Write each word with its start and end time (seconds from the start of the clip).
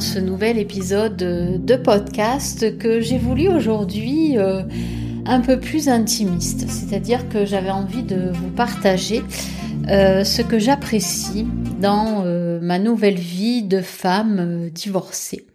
ce 0.00 0.18
nouvel 0.18 0.58
épisode 0.58 1.16
de 1.16 1.76
podcast 1.76 2.78
que 2.78 3.00
j'ai 3.00 3.18
voulu 3.18 3.48
aujourd'hui 3.48 4.38
euh, 4.38 4.62
un 5.26 5.40
peu 5.40 5.60
plus 5.60 5.90
intimiste. 5.90 6.70
C'est-à-dire 6.70 7.28
que 7.28 7.44
j'avais 7.44 7.70
envie 7.70 8.02
de 8.02 8.30
vous 8.32 8.48
partager 8.48 9.22
euh, 9.88 10.24
ce 10.24 10.40
que 10.40 10.58
j'apprécie 10.58 11.46
dans 11.80 12.22
euh, 12.24 12.60
ma 12.62 12.78
nouvelle 12.78 13.18
vie 13.18 13.62
de 13.62 13.82
femme 13.82 14.70
divorcée. 14.70 15.46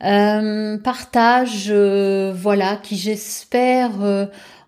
partage, 0.00 1.70
voilà, 1.70 2.76
qui 2.76 2.96
j'espère 2.96 3.90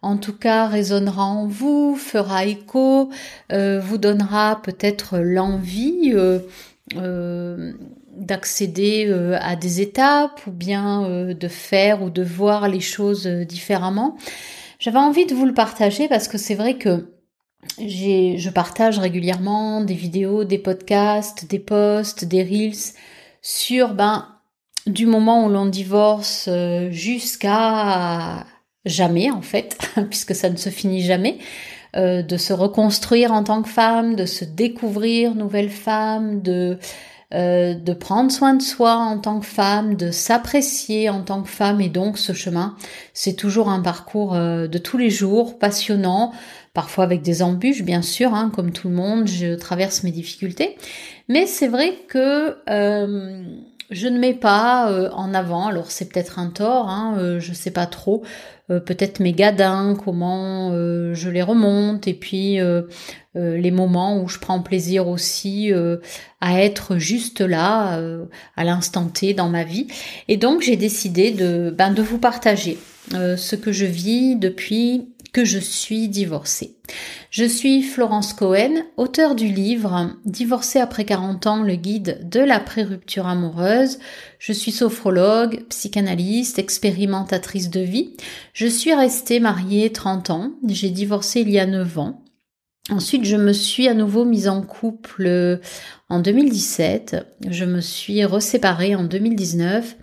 en 0.03 0.17
tout 0.19 0.37
cas 0.37 0.67
résonnera 0.67 1.25
en 1.25 1.47
vous, 1.47 1.97
fera 1.97 2.45
écho, 2.45 3.11
vous 3.51 3.99
donnera 3.99 4.61
peut-être 4.63 5.19
l'envie 5.19 6.15
d'accéder 8.17 9.07
euh, 9.09 9.39
à 9.41 9.57
des 9.57 9.81
étapes 9.81 10.41
ou 10.47 10.51
bien 10.51 11.05
euh, 11.05 11.35
de 11.35 11.49
faire 11.49 12.03
ou 12.03 12.11
de 12.11 12.23
voir 12.23 12.69
les 12.69 12.81
choses 12.81 13.27
différemment. 13.27 14.17
J'avais 14.79 14.99
envie 14.99 15.27
de 15.27 15.35
vous 15.35 15.47
le 15.47 15.55
partager 15.55 16.09
parce 16.09 16.29
que 16.29 16.39
c'est 16.39 16.55
vrai 16.55 16.75
que 16.77 17.13
je 17.79 18.51
partage 18.51 18.99
régulièrement 18.99 19.81
des 19.81 19.95
vidéos, 19.95 20.45
des 20.45 20.59
podcasts, 20.59 21.47
des 21.49 21.59
posts, 21.59 22.25
des 22.25 22.43
reels 22.43 22.95
sur 23.43 23.95
ben 23.95 24.29
du 24.87 25.07
moment 25.07 25.45
où 25.45 25.49
l'on 25.49 25.67
divorce 25.67 26.49
jusqu'à 26.91 28.45
jamais 28.85 29.31
en 29.31 29.43
fait, 29.43 29.77
puisque 30.11 30.35
ça 30.35 30.49
ne 30.49 30.57
se 30.57 30.71
finit 30.71 31.03
jamais. 31.03 31.39
Euh, 31.97 32.21
de 32.21 32.37
se 32.37 32.53
reconstruire 32.53 33.33
en 33.33 33.43
tant 33.43 33.63
que 33.63 33.71
femme, 33.71 34.17
de 34.17 34.27
se 34.27 34.45
découvrir 34.45 35.35
nouvelle 35.35 35.71
femme, 35.71 36.43
de 36.43 36.79
euh, 37.35 37.75
de 37.75 37.93
prendre 37.93 38.31
soin 38.31 38.55
de 38.55 38.63
soi 38.63 38.95
en 38.95 39.19
tant 39.19 39.41
que 39.41 39.47
femme, 39.47 39.97
de 39.97 40.11
s'apprécier 40.11 41.11
en 41.11 41.23
tant 41.23 41.43
que 41.43 41.49
femme. 41.49 41.81
Et 41.81 41.89
donc 41.89 42.19
ce 42.19 42.33
chemin, 42.33 42.77
c'est 43.15 43.35
toujours 43.35 43.69
un 43.69 43.81
parcours 43.81 44.35
euh, 44.35 44.67
de 44.67 44.79
tous 44.79 44.99
les 44.99 45.11
jours, 45.11 45.59
passionnant, 45.59 46.33
parfois 46.75 47.05
avec 47.05 47.23
des 47.23 47.43
embûches 47.43 47.83
bien 47.83 48.03
sûr, 48.03 48.35
hein, 48.35 48.51
comme 48.55 48.73
tout 48.73 48.89
le 48.89 48.95
monde, 48.95 49.27
je 49.27 49.55
traverse 49.55 50.03
mes 50.03 50.13
difficultés, 50.13 50.77
mais 51.29 51.47
c'est 51.47 51.69
vrai 51.69 51.95
que 52.09 52.57
je 53.91 54.09
ne 54.09 54.19
mets 54.19 54.35
pas 54.35 54.91
euh, 54.91 55.11
en 55.13 55.33
avant, 55.35 55.69
alors 55.69 55.91
c'est 55.91 56.09
peut-être 56.13 56.39
un 56.39 56.49
tort, 56.49 56.89
hein, 56.89 57.17
euh, 57.19 57.41
je 57.41 57.53
sais 57.53 57.71
pas 57.71 57.87
trop, 57.87 58.23
euh, 58.71 58.81
peut-être 58.81 59.21
mes 59.21 59.33
gadins, 59.33 59.97
comment 60.03 60.73
je 60.73 61.29
les 61.29 61.43
remonte, 61.43 62.09
et 62.09 62.15
puis 62.15 62.59
les 63.35 63.71
moments 63.71 64.23
où 64.23 64.29
je 64.29 64.39
prends 64.39 64.61
plaisir 64.61 65.09
aussi 65.09 65.71
à 66.41 66.63
être 66.63 66.99
juste 66.99 67.41
là, 67.41 68.01
à 68.57 68.65
l'instant 68.65 69.07
T 69.07 69.35
dans 69.35 69.49
ma 69.49 69.65
vie. 69.65 69.87
Et 70.29 70.37
donc 70.37 70.63
j'ai 70.63 70.77
décidé 70.77 71.31
de, 71.31 71.75
ben, 71.77 71.93
de 71.93 72.03
vous 72.03 72.19
partager 72.19 72.79
ce 73.13 73.57
que 73.57 73.73
je 73.73 73.87
vis 73.87 74.37
depuis 74.37 75.09
je 75.45 75.59
suis 75.59 76.09
divorcée. 76.09 76.77
Je 77.31 77.45
suis 77.45 77.83
Florence 77.83 78.33
Cohen, 78.33 78.85
auteure 78.97 79.35
du 79.35 79.49
livre 79.49 80.17
Divorcée 80.25 80.79
après 80.79 81.05
40 81.05 81.47
ans, 81.47 81.63
le 81.63 81.75
guide 81.75 82.29
de 82.29 82.41
la 82.41 82.61
pré-rupture 82.61 83.27
amoureuse. 83.27 83.99
Je 84.39 84.53
suis 84.53 84.73
sophrologue, 84.73 85.65
psychanalyste, 85.69 86.59
expérimentatrice 86.59 87.71
de 87.71 87.81
vie. 87.81 88.15
Je 88.53 88.67
suis 88.67 88.95
restée 88.95 89.41
mariée 89.41 89.93
30 89.93 90.31
ans. 90.31 90.53
J'ai 90.69 90.91
divorcé 90.91 91.41
il 91.41 91.51
y 91.51 91.59
a 91.59 91.67
9 91.67 91.99
ans. 91.99 92.23
Ensuite, 92.89 93.25
je 93.25 93.37
me 93.37 93.53
suis 93.53 93.89
à 93.89 93.95
nouveau 93.95 94.25
mise 94.25 94.49
en 94.49 94.63
couple 94.63 95.61
en 96.09 96.21
2017. 96.21 97.17
Je 97.49 97.65
me 97.65 97.81
suis 97.81 98.25
reséparée 98.25 98.95
en 98.95 99.03
2019. 99.05 99.97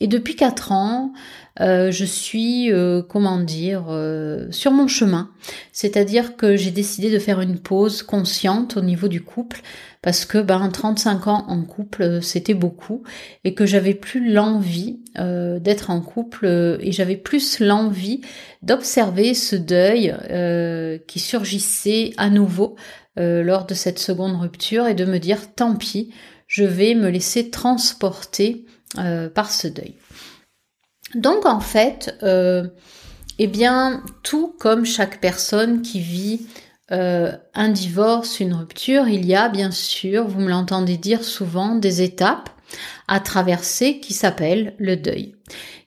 Et 0.00 0.06
depuis 0.06 0.36
4 0.36 0.72
ans, 0.72 1.12
euh, 1.60 1.90
je 1.90 2.04
suis, 2.04 2.72
euh, 2.72 3.02
comment 3.02 3.38
dire, 3.38 3.86
euh, 3.88 4.46
sur 4.50 4.70
mon 4.70 4.86
chemin. 4.86 5.30
C'est-à-dire 5.72 6.36
que 6.36 6.56
j'ai 6.56 6.70
décidé 6.70 7.10
de 7.10 7.18
faire 7.18 7.40
une 7.40 7.58
pause 7.58 8.02
consciente 8.02 8.76
au 8.76 8.80
niveau 8.80 9.08
du 9.08 9.22
couple 9.22 9.62
parce 10.00 10.24
que 10.24 10.38
ben 10.38 10.68
35 10.68 11.26
ans 11.26 11.44
en 11.48 11.62
couple 11.62 12.22
c'était 12.22 12.54
beaucoup 12.54 13.02
et 13.42 13.54
que 13.54 13.66
j'avais 13.66 13.94
plus 13.94 14.32
l'envie 14.32 15.00
d'être 15.16 15.90
en 15.90 16.00
couple 16.00 16.46
et 16.80 16.92
j'avais 16.92 17.16
plus 17.16 17.58
l'envie 17.58 18.20
d'observer 18.62 19.34
ce 19.34 19.56
deuil 19.56 20.14
qui 21.08 21.18
surgissait 21.18 22.12
à 22.16 22.30
nouveau 22.30 22.76
lors 23.16 23.66
de 23.66 23.74
cette 23.74 23.98
seconde 23.98 24.40
rupture 24.40 24.86
et 24.86 24.94
de 24.94 25.04
me 25.04 25.18
dire 25.18 25.52
tant 25.56 25.74
pis, 25.74 26.12
je 26.46 26.62
vais 26.62 26.94
me 26.94 27.08
laisser 27.08 27.50
transporter 27.50 28.66
par 29.34 29.50
ce 29.50 29.66
deuil. 29.66 29.96
Donc 31.14 31.46
en 31.46 31.60
fait, 31.60 32.16
euh, 32.22 32.68
eh 33.38 33.46
bien, 33.46 34.02
tout 34.22 34.54
comme 34.58 34.84
chaque 34.84 35.20
personne 35.20 35.82
qui 35.82 36.00
vit 36.00 36.46
euh, 36.90 37.32
un 37.54 37.68
divorce, 37.68 38.40
une 38.40 38.54
rupture, 38.54 39.08
il 39.08 39.26
y 39.26 39.34
a 39.34 39.48
bien 39.48 39.70
sûr, 39.70 40.26
vous 40.26 40.40
me 40.40 40.48
l'entendez 40.48 40.96
dire 40.96 41.24
souvent, 41.24 41.74
des 41.74 42.02
étapes 42.02 42.50
à 43.06 43.20
traverser 43.20 44.00
qui 44.00 44.12
s'appellent 44.12 44.74
le 44.78 44.96
deuil. 44.96 45.34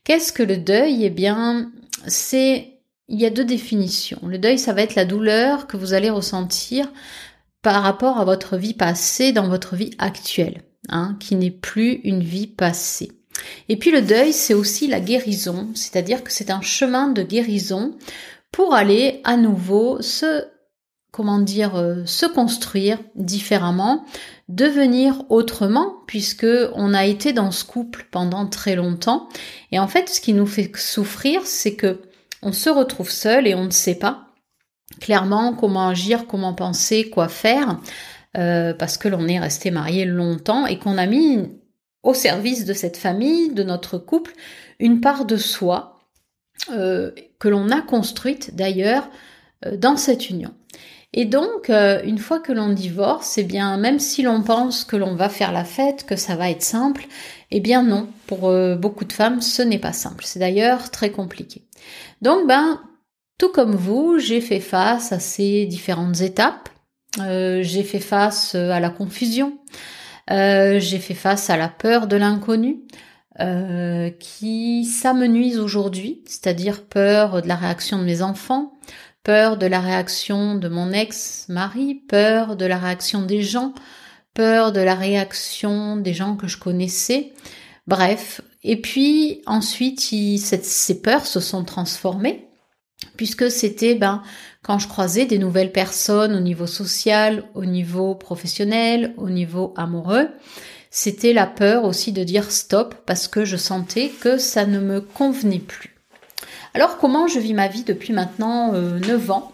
Qu'est-ce 0.04 0.34
que 0.34 0.44
le 0.44 0.58
deuil? 0.58 1.06
Eh 1.06 1.10
bien, 1.10 1.72
c'est 2.08 2.72
il 3.08 3.20
y 3.20 3.26
a 3.26 3.30
deux 3.30 3.46
définitions. 3.46 4.22
Le 4.26 4.38
deuil, 4.38 4.58
ça 4.58 4.74
va 4.74 4.82
être 4.82 4.96
la 4.96 5.06
douleur 5.06 5.68
que 5.68 5.76
vous 5.76 5.94
allez 5.94 6.10
ressentir 6.10 6.90
par 7.62 7.84
rapport 7.84 8.18
à 8.18 8.26
votre 8.26 8.58
vie 8.58 8.74
passée 8.74 9.34
dans 9.34 9.50
votre 9.50 9.76
vie 9.76 9.92
actuelle, 10.00 10.64
hein, 10.88 11.18
qui 11.20 11.36
n'est 11.36 11.52
plus 11.52 12.00
une 12.04 12.24
vie 12.24 12.48
passée. 12.48 13.12
Et 13.70 13.78
puis 13.78 13.92
le 13.92 14.02
deuil, 14.02 14.34
c'est 14.34 14.54
aussi 14.54 14.88
la 14.88 15.00
guérison, 15.00 15.70
c'est-à-dire 15.74 16.24
que 16.24 16.32
c'est 16.32 16.52
un 16.52 16.62
chemin 16.62 17.08
de 17.10 17.24
guérison 17.24 17.96
pour 18.52 18.74
aller 18.74 19.22
à 19.24 19.38
nouveau 19.38 20.02
se 20.02 20.46
comment 21.12 21.40
dire 21.40 21.76
euh, 21.76 22.06
se 22.06 22.26
construire 22.26 22.98
différemment, 23.16 24.06
devenir 24.48 25.24
autrement 25.30 25.96
puisque 26.08 26.48
on 26.74 26.94
a 26.94 27.06
été 27.06 27.34
dans 27.34 27.52
ce 27.52 27.66
couple 27.66 28.08
pendant 28.12 28.48
très 28.48 28.76
longtemps. 28.76 29.28
Et 29.72 29.80
en 29.80 29.88
fait 29.88 30.10
ce 30.10 30.22
qui 30.22 30.34
nous 30.34 30.48
fait 30.48 30.72
souffrir, 30.78 31.42
c'est 31.46 31.76
que 31.76 32.02
on 32.42 32.54
se 32.54 32.70
retrouve 32.70 33.12
seul 33.12 33.46
et 33.46 33.56
on 33.56 33.66
ne 33.66 33.72
sait 33.72 33.96
pas 33.96 34.28
clairement 35.00 35.54
comment 35.54 35.90
agir, 35.90 36.28
comment 36.28 36.54
penser, 36.54 37.10
quoi 37.10 37.28
faire 37.28 37.78
euh, 38.38 38.74
parce 38.74 38.98
que 38.98 39.10
l'on 39.10 39.28
est 39.28 39.40
resté 39.40 39.72
marié 39.72 40.06
longtemps 40.06 40.66
et 40.66 40.80
qu'on 40.80 40.98
a 40.98 41.06
mis 41.06 41.50
au 42.04 42.14
service 42.14 42.66
de 42.66 42.74
cette 42.74 42.98
famille, 42.98 43.54
de 43.54 43.64
notre 43.64 43.98
couple, 43.98 44.34
une 44.80 45.02
part 45.02 45.26
de 45.26 45.38
soi 45.38 46.00
euh, 46.70 47.12
que 47.40 47.48
l'on 47.48 47.70
a 47.70 47.82
construite 47.82 48.56
d'ailleurs 48.56 49.10
euh, 49.66 49.78
dans 49.78 49.98
cette 49.98 50.30
union. 50.30 50.54
Et 51.14 51.26
donc, 51.26 51.70
euh, 51.70 52.02
une 52.04 52.20
fois 52.20 52.40
que 52.40 52.52
l'on 52.52 52.70
divorce, 52.70 53.38
eh 53.40 53.44
bien, 53.44 53.78
même 53.78 54.00
si 54.00 54.22
l'on 54.22 54.44
pense 54.44 54.84
que 54.84 54.96
l'on 54.96 55.16
va 55.16 55.28
faire 55.28 55.52
la 55.52 55.66
fête, 55.66 56.06
que 56.06 56.16
ça 56.16 56.36
va 56.36 56.52
être 56.52 56.62
simple, 56.62 57.08
eh 57.50 57.60
bien 57.60 57.84
non, 57.84 58.08
pour 58.28 58.54
beaucoup 58.78 59.06
de 59.06 59.12
femmes, 59.12 59.42
ce 59.42 59.62
n'est 59.62 59.80
pas 59.80 59.92
simple. 59.92 60.24
C'est 60.26 60.40
d'ailleurs 60.40 60.90
très 60.90 61.12
compliqué. 61.12 61.64
Donc, 62.22 62.48
ben, 62.48 62.80
tout 63.38 63.50
comme 63.50 63.76
vous, 63.76 64.20
j'ai 64.20 64.40
fait 64.40 64.62
face 64.62 65.12
à 65.12 65.20
ces 65.20 65.66
différentes 65.66 66.22
étapes. 66.22 66.70
j'ai 67.18 67.84
fait 67.84 68.00
face 68.00 68.56
à 68.56 68.80
la 68.80 68.90
confusion, 68.90 69.58
euh, 70.30 70.80
j'ai 70.80 71.00
fait 71.00 71.14
face 71.14 71.50
à 71.50 71.58
la 71.58 71.68
peur 71.68 72.08
de 72.08 72.16
l'inconnu. 72.16 72.82
Euh, 73.40 74.10
qui 74.20 74.84
s'amenuise 74.84 75.58
aujourd'hui, 75.58 76.22
c'est-à-dire 76.28 76.84
peur 76.84 77.42
de 77.42 77.48
la 77.48 77.56
réaction 77.56 77.98
de 77.98 78.04
mes 78.04 78.22
enfants, 78.22 78.74
peur 79.24 79.56
de 79.56 79.66
la 79.66 79.80
réaction 79.80 80.56
de 80.56 80.68
mon 80.68 80.92
ex-mari, 80.92 81.96
peur 82.10 82.58
de 82.58 82.66
la 82.66 82.78
réaction 82.78 83.22
des 83.22 83.42
gens, 83.42 83.74
peur 84.34 84.74
de 84.74 84.82
la 84.82 84.96
réaction 84.96 85.96
des 85.96 86.14
gens 86.14 86.36
que 86.36 86.48
je 86.48 86.58
connaissais. 86.58 87.32
Bref, 87.88 88.42
et 88.64 88.80
puis 88.80 89.42
ensuite, 89.46 90.02
ces 90.02 91.02
peurs 91.02 91.26
se 91.26 91.40
sont 91.40 91.64
transformées 91.64 92.51
puisque 93.18 93.50
c'était 93.52 93.96
ben 93.96 94.22
quand 94.64 94.80
je 94.80 94.88
croisais 94.88 95.26
des 95.26 95.40
nouvelles 95.40 95.72
personnes 95.72 96.36
au 96.36 96.40
niveau 96.40 96.68
social, 96.68 97.44
au 97.56 97.66
niveau 97.66 98.16
professionnel, 98.16 99.14
au 99.18 99.30
niveau 99.30 99.74
amoureux, 99.76 100.30
c'était 100.90 101.34
la 101.34 101.48
peur 101.48 101.86
aussi 101.86 102.12
de 102.12 102.24
dire 102.24 102.52
stop 102.52 102.96
parce 103.06 103.28
que 103.28 103.46
je 103.46 103.58
sentais 103.58 104.10
que 104.10 104.38
ça 104.38 104.66
ne 104.66 104.80
me 104.80 105.02
convenait 105.02 105.60
plus. 105.60 105.96
Alors 106.74 106.98
comment 106.98 107.28
je 107.28 107.40
vis 107.40 107.54
ma 107.54 107.68
vie 107.68 107.84
depuis 107.84 108.14
maintenant 108.14 108.74
euh, 108.74 109.00
9 109.00 109.32
ans? 109.32 109.52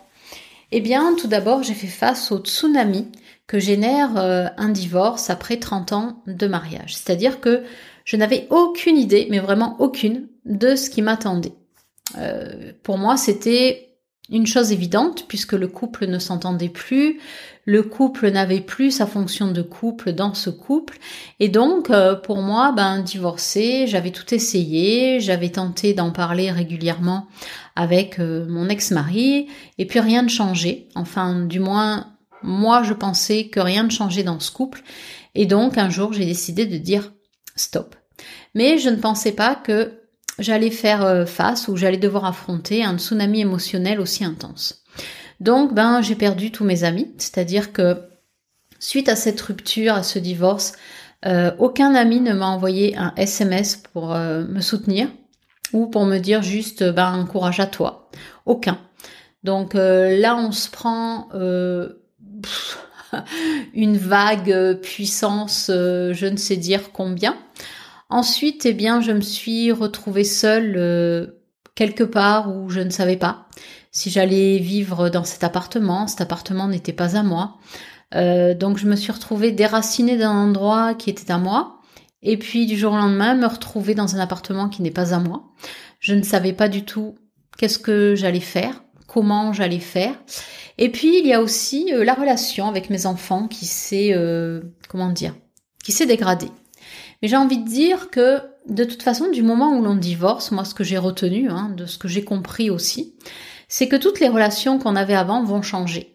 Eh 0.71 0.81
bien 0.81 1.15
tout 1.15 1.27
d'abord 1.27 1.63
j'ai 1.63 1.73
fait 1.73 1.87
face 1.87 2.31
au 2.31 2.39
tsunami 2.39 3.07
que 3.47 3.59
génère 3.59 4.17
euh, 4.17 4.47
un 4.57 4.69
divorce 4.69 5.29
après 5.29 5.57
30 5.57 5.93
ans 5.93 6.21
de 6.27 6.47
mariage. 6.47 6.95
C'est-à-dire 6.95 7.39
que 7.39 7.63
je 8.03 8.17
n'avais 8.17 8.47
aucune 8.49 8.97
idée, 8.97 9.27
mais 9.29 9.39
vraiment 9.39 9.75
aucune, 9.79 10.27
de 10.45 10.75
ce 10.75 10.89
qui 10.89 11.01
m'attendait. 11.01 11.53
Euh, 12.15 12.71
pour 12.83 12.97
moi, 12.97 13.17
c'était 13.17 13.87
une 14.29 14.47
chose 14.47 14.71
évidente 14.71 15.25
puisque 15.27 15.53
le 15.53 15.67
couple 15.67 16.05
ne 16.07 16.19
s'entendait 16.19 16.69
plus, 16.69 17.19
le 17.65 17.83
couple 17.83 18.29
n'avait 18.29 18.61
plus 18.61 18.91
sa 18.91 19.05
fonction 19.05 19.51
de 19.51 19.61
couple 19.61 20.11
dans 20.11 20.33
ce 20.33 20.49
couple 20.49 20.97
et 21.39 21.47
donc 21.47 21.89
euh, 21.89 22.15
pour 22.15 22.41
moi 22.41 22.73
ben 22.73 22.99
divorcer, 23.01 23.87
j'avais 23.87 24.11
tout 24.11 24.33
essayé, 24.33 25.19
j'avais 25.21 25.49
tenté 25.49 25.93
d'en 25.93 26.11
parler 26.11 26.51
régulièrement 26.51 27.27
avec 27.75 28.19
euh, 28.19 28.45
mon 28.49 28.67
ex-mari 28.67 29.47
et 29.77 29.87
puis 29.87 29.99
rien 30.01 30.23
ne 30.23 30.29
changeait. 30.29 30.89
Enfin 30.95 31.45
du 31.45 31.59
moins 31.59 32.07
moi 32.43 32.83
je 32.83 32.93
pensais 32.93 33.47
que 33.47 33.61
rien 33.61 33.83
ne 33.83 33.89
changeait 33.89 34.23
dans 34.23 34.41
ce 34.41 34.51
couple 34.51 34.83
et 35.35 35.45
donc 35.45 35.77
un 35.77 35.89
jour 35.89 36.11
j'ai 36.11 36.25
décidé 36.25 36.65
de 36.65 36.77
dire 36.77 37.13
stop. 37.55 37.95
Mais 38.55 38.77
je 38.77 38.89
ne 38.89 38.97
pensais 38.97 39.31
pas 39.31 39.55
que 39.55 39.93
j'allais 40.39 40.71
faire 40.71 41.03
euh, 41.03 41.25
face 41.25 41.67
ou 41.67 41.75
j'allais 41.75 41.97
devoir 41.97 42.25
affronter 42.25 42.83
un 42.83 42.97
tsunami 42.97 43.41
émotionnel 43.41 43.99
aussi 43.99 44.23
intense. 44.23 44.83
Donc, 45.39 45.73
ben, 45.73 46.01
j'ai 46.01 46.15
perdu 46.15 46.51
tous 46.51 46.63
mes 46.63 46.83
amis, 46.83 47.11
c'est-à-dire 47.17 47.71
que 47.73 48.01
suite 48.79 49.09
à 49.09 49.15
cette 49.15 49.39
rupture, 49.41 49.93
à 49.93 50.03
ce 50.03 50.19
divorce, 50.19 50.73
euh, 51.25 51.51
aucun 51.59 51.95
ami 51.95 52.19
ne 52.19 52.33
m'a 52.33 52.47
envoyé 52.47 52.95
un 52.97 53.13
SMS 53.17 53.75
pour 53.77 54.13
euh, 54.13 54.45
me 54.45 54.61
soutenir 54.61 55.09
ou 55.73 55.87
pour 55.87 56.05
me 56.05 56.17
dire 56.17 56.41
juste, 56.41 56.83
ben, 56.83 57.27
courage 57.29 57.59
à 57.59 57.65
toi. 57.65 58.09
Aucun. 58.45 58.79
Donc 59.43 59.73
là, 59.75 60.35
on 60.35 60.51
se 60.51 60.69
prend 60.69 61.29
une 63.73 63.97
vague 63.97 64.79
puissance, 64.81 65.65
je 65.69 66.25
ne 66.25 66.37
sais 66.37 66.57
dire 66.57 66.91
combien. 66.91 67.37
Ensuite, 68.09 68.65
eh 68.65 68.73
bien, 68.73 69.01
je 69.01 69.11
me 69.11 69.21
suis 69.21 69.71
retrouvée 69.71 70.23
seule 70.23 70.75
euh, 70.77 71.27
quelque 71.75 72.03
part 72.03 72.55
où 72.55 72.69
je 72.69 72.79
ne 72.79 72.89
savais 72.89 73.17
pas 73.17 73.47
si 73.91 74.09
j'allais 74.09 74.59
vivre 74.59 75.09
dans 75.09 75.23
cet 75.23 75.43
appartement. 75.43 76.07
Cet 76.07 76.21
appartement 76.21 76.67
n'était 76.67 76.93
pas 76.93 77.17
à 77.17 77.23
moi. 77.23 77.57
Euh, 78.15 78.53
donc, 78.53 78.77
je 78.77 78.87
me 78.87 78.95
suis 78.95 79.11
retrouvée 79.11 79.51
déracinée 79.51 80.17
d'un 80.17 80.31
endroit 80.31 80.93
qui 80.93 81.09
était 81.09 81.31
à 81.31 81.37
moi. 81.37 81.81
Et 82.21 82.37
puis, 82.37 82.65
du 82.65 82.77
jour 82.77 82.93
au 82.93 82.97
lendemain, 82.97 83.35
me 83.35 83.47
retrouver 83.47 83.93
dans 83.93 84.15
un 84.15 84.19
appartement 84.19 84.69
qui 84.69 84.81
n'est 84.81 84.91
pas 84.91 85.13
à 85.13 85.19
moi. 85.19 85.51
Je 85.99 86.13
ne 86.13 86.23
savais 86.23 86.53
pas 86.53 86.69
du 86.69 86.85
tout 86.85 87.15
qu'est-ce 87.57 87.79
que 87.79 88.15
j'allais 88.15 88.39
faire, 88.39 88.83
comment 89.07 89.51
j'allais 89.51 89.79
faire. 89.79 90.13
Et 90.77 90.89
puis, 90.89 91.19
il 91.19 91.27
y 91.27 91.33
a 91.33 91.41
aussi 91.41 91.93
euh, 91.93 92.05
la 92.05 92.13
relation 92.13 92.67
avec 92.69 92.89
mes 92.89 93.05
enfants 93.05 93.49
qui 93.49 93.65
s'est, 93.65 94.15
comment 94.87 95.09
dire, 95.09 95.35
qui 95.83 95.91
s'est 95.91 96.05
dégradée. 96.05 96.51
Mais 97.21 97.27
j'ai 97.27 97.37
envie 97.37 97.57
de 97.57 97.67
dire 97.67 98.09
que 98.09 98.41
de 98.67 98.83
toute 98.83 99.03
façon, 99.03 99.29
du 99.31 99.43
moment 99.43 99.77
où 99.77 99.81
l'on 99.81 99.95
divorce, 99.95 100.51
moi 100.51 100.65
ce 100.65 100.73
que 100.73 100.83
j'ai 100.83 100.97
retenu, 100.97 101.49
hein, 101.49 101.71
de 101.75 101.85
ce 101.85 101.97
que 101.97 102.07
j'ai 102.07 102.23
compris 102.23 102.69
aussi, 102.69 103.15
c'est 103.67 103.87
que 103.87 103.95
toutes 103.95 104.19
les 104.19 104.29
relations 104.29 104.79
qu'on 104.79 104.95
avait 104.95 105.15
avant 105.15 105.43
vont 105.43 105.61
changer. 105.61 106.13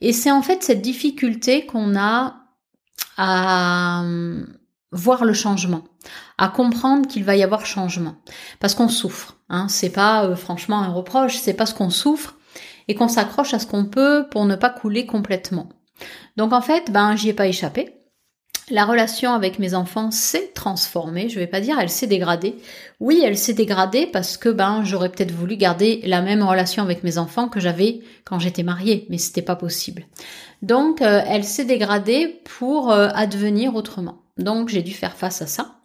Et 0.00 0.12
c'est 0.12 0.30
en 0.30 0.42
fait 0.42 0.62
cette 0.62 0.82
difficulté 0.82 1.66
qu'on 1.66 1.96
a 1.96 2.36
à 3.16 4.00
hum, 4.00 4.46
voir 4.92 5.24
le 5.24 5.32
changement, 5.32 5.84
à 6.38 6.48
comprendre 6.48 7.08
qu'il 7.08 7.24
va 7.24 7.36
y 7.36 7.42
avoir 7.42 7.66
changement, 7.66 8.16
parce 8.60 8.74
qu'on 8.74 8.88
souffre. 8.88 9.36
Hein, 9.48 9.68
c'est 9.68 9.90
pas 9.90 10.24
euh, 10.24 10.36
franchement 10.36 10.80
un 10.80 10.92
reproche, 10.92 11.36
c'est 11.36 11.54
parce 11.54 11.72
qu'on 11.72 11.90
souffre 11.90 12.36
et 12.86 12.94
qu'on 12.94 13.08
s'accroche 13.08 13.54
à 13.54 13.58
ce 13.58 13.66
qu'on 13.66 13.84
peut 13.84 14.26
pour 14.30 14.44
ne 14.44 14.56
pas 14.56 14.70
couler 14.70 15.06
complètement. 15.06 15.68
Donc 16.36 16.52
en 16.52 16.60
fait, 16.60 16.90
ben 16.90 17.16
j'y 17.16 17.30
ai 17.30 17.32
pas 17.32 17.48
échappé. 17.48 17.97
La 18.70 18.84
relation 18.84 19.32
avec 19.32 19.58
mes 19.58 19.72
enfants 19.72 20.10
s'est 20.10 20.50
transformée. 20.54 21.30
Je 21.30 21.38
vais 21.38 21.46
pas 21.46 21.60
dire 21.60 21.78
elle 21.80 21.88
s'est 21.88 22.06
dégradée. 22.06 22.56
Oui, 23.00 23.22
elle 23.24 23.38
s'est 23.38 23.54
dégradée 23.54 24.06
parce 24.06 24.36
que 24.36 24.50
ben 24.50 24.82
j'aurais 24.84 25.08
peut-être 25.08 25.30
voulu 25.30 25.56
garder 25.56 26.02
la 26.04 26.20
même 26.20 26.42
relation 26.42 26.82
avec 26.82 27.02
mes 27.02 27.16
enfants 27.16 27.48
que 27.48 27.60
j'avais 27.60 28.00
quand 28.24 28.38
j'étais 28.38 28.62
mariée, 28.62 29.06
mais 29.08 29.16
c'était 29.16 29.42
pas 29.42 29.56
possible. 29.56 30.04
Donc 30.60 31.00
euh, 31.00 31.22
elle 31.26 31.44
s'est 31.44 31.64
dégradée 31.64 32.42
pour 32.44 32.92
euh, 32.92 33.08
advenir 33.14 33.74
autrement. 33.74 34.22
Donc 34.36 34.68
j'ai 34.68 34.82
dû 34.82 34.92
faire 34.92 35.16
face 35.16 35.40
à 35.40 35.46
ça. 35.46 35.76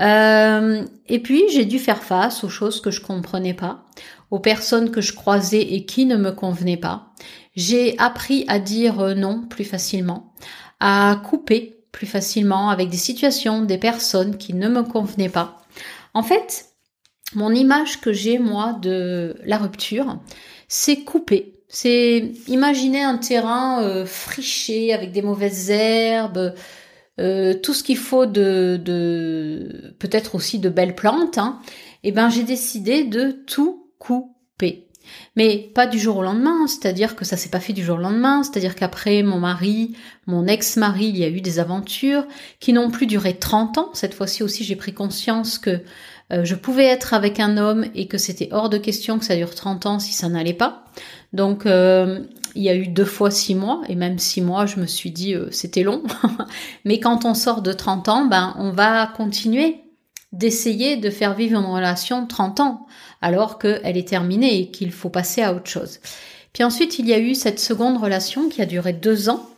Euh, 0.00 0.84
et 1.06 1.20
puis 1.20 1.44
j'ai 1.52 1.66
dû 1.66 1.78
faire 1.78 2.02
face 2.02 2.42
aux 2.42 2.48
choses 2.48 2.80
que 2.80 2.90
je 2.90 3.00
comprenais 3.00 3.54
pas, 3.54 3.84
aux 4.32 4.40
personnes 4.40 4.90
que 4.90 5.00
je 5.00 5.12
croisais 5.12 5.62
et 5.62 5.84
qui 5.86 6.04
ne 6.04 6.16
me 6.16 6.32
convenaient 6.32 6.76
pas. 6.76 7.12
J'ai 7.54 7.96
appris 7.98 8.44
à 8.48 8.58
dire 8.58 9.16
non 9.16 9.42
plus 9.42 9.64
facilement, 9.64 10.32
à 10.78 11.20
couper 11.24 11.77
plus 11.92 12.06
facilement 12.06 12.70
avec 12.70 12.90
des 12.90 12.96
situations, 12.96 13.62
des 13.62 13.78
personnes 13.78 14.36
qui 14.36 14.54
ne 14.54 14.68
me 14.68 14.82
convenaient 14.82 15.28
pas. 15.28 15.62
En 16.14 16.22
fait, 16.22 16.66
mon 17.34 17.52
image 17.52 18.00
que 18.00 18.12
j'ai 18.12 18.38
moi 18.38 18.72
de 18.72 19.36
la 19.44 19.58
rupture, 19.58 20.18
c'est 20.68 21.04
couper. 21.04 21.54
C'est 21.68 22.32
imaginer 22.46 23.02
un 23.02 23.18
terrain 23.18 23.82
euh, 23.82 24.06
friché 24.06 24.94
avec 24.94 25.12
des 25.12 25.20
mauvaises 25.20 25.70
herbes, 25.70 26.54
euh, 27.20 27.54
tout 27.54 27.74
ce 27.74 27.82
qu'il 27.82 27.98
faut 27.98 28.26
de, 28.26 29.94
peut-être 29.98 30.34
aussi 30.34 30.58
de 30.58 30.70
belles 30.70 30.94
plantes. 30.94 31.36
Hein. 31.36 31.60
Et 32.04 32.08
eh 32.08 32.12
ben 32.12 32.30
j'ai 32.30 32.44
décidé 32.44 33.04
de 33.04 33.32
tout 33.32 33.90
couper. 33.98 34.87
Mais 35.36 35.70
pas 35.74 35.86
du 35.86 35.98
jour 35.98 36.16
au 36.18 36.22
lendemain, 36.22 36.66
c'est-à-dire 36.66 37.16
que 37.16 37.24
ça 37.24 37.36
s'est 37.36 37.48
pas 37.48 37.60
fait 37.60 37.72
du 37.72 37.84
jour 37.84 37.98
au 37.98 38.00
lendemain, 38.00 38.42
c'est-à-dire 38.42 38.74
qu'après 38.74 39.22
mon 39.22 39.38
mari, 39.38 39.94
mon 40.26 40.46
ex-mari, 40.46 41.06
il 41.06 41.16
y 41.16 41.24
a 41.24 41.28
eu 41.28 41.40
des 41.40 41.58
aventures 41.58 42.26
qui 42.60 42.72
n'ont 42.72 42.90
plus 42.90 43.06
duré 43.06 43.38
30 43.38 43.78
ans. 43.78 43.90
Cette 43.94 44.14
fois-ci 44.14 44.42
aussi, 44.42 44.64
j'ai 44.64 44.76
pris 44.76 44.92
conscience 44.92 45.58
que 45.58 45.82
euh, 46.32 46.44
je 46.44 46.54
pouvais 46.54 46.84
être 46.84 47.14
avec 47.14 47.40
un 47.40 47.56
homme 47.56 47.86
et 47.94 48.06
que 48.06 48.18
c'était 48.18 48.48
hors 48.52 48.68
de 48.68 48.78
question 48.78 49.18
que 49.18 49.24
ça 49.24 49.36
dure 49.36 49.54
30 49.54 49.86
ans 49.86 49.98
si 49.98 50.12
ça 50.12 50.28
n'allait 50.28 50.52
pas. 50.52 50.84
Donc 51.32 51.66
euh, 51.66 52.20
il 52.54 52.62
y 52.62 52.68
a 52.68 52.74
eu 52.74 52.88
deux 52.88 53.04
fois 53.04 53.30
six 53.30 53.54
mois 53.54 53.82
et 53.88 53.94
même 53.94 54.18
six 54.18 54.42
mois, 54.42 54.66
je 54.66 54.78
me 54.80 54.86
suis 54.86 55.10
dit 55.10 55.34
euh, 55.34 55.48
c'était 55.50 55.82
long. 55.82 56.02
Mais 56.84 57.00
quand 57.00 57.24
on 57.24 57.34
sort 57.34 57.62
de 57.62 57.72
30 57.72 58.08
ans, 58.08 58.24
ben 58.26 58.54
on 58.58 58.72
va 58.72 59.06
continuer 59.06 59.82
d'essayer 60.32 60.96
de 60.96 61.10
faire 61.10 61.34
vivre 61.34 61.58
une 61.58 61.66
relation 61.66 62.26
30 62.26 62.60
ans 62.60 62.86
alors 63.22 63.58
qu'elle 63.58 63.96
est 63.96 64.08
terminée 64.08 64.60
et 64.60 64.70
qu'il 64.70 64.92
faut 64.92 65.10
passer 65.10 65.42
à 65.42 65.54
autre 65.54 65.70
chose. 65.70 66.00
Puis 66.52 66.64
ensuite, 66.64 66.98
il 66.98 67.06
y 67.06 67.14
a 67.14 67.18
eu 67.18 67.34
cette 67.34 67.60
seconde 67.60 67.98
relation 67.98 68.48
qui 68.48 68.62
a 68.62 68.66
duré 68.66 68.92
deux 68.92 69.28
ans, 69.28 69.48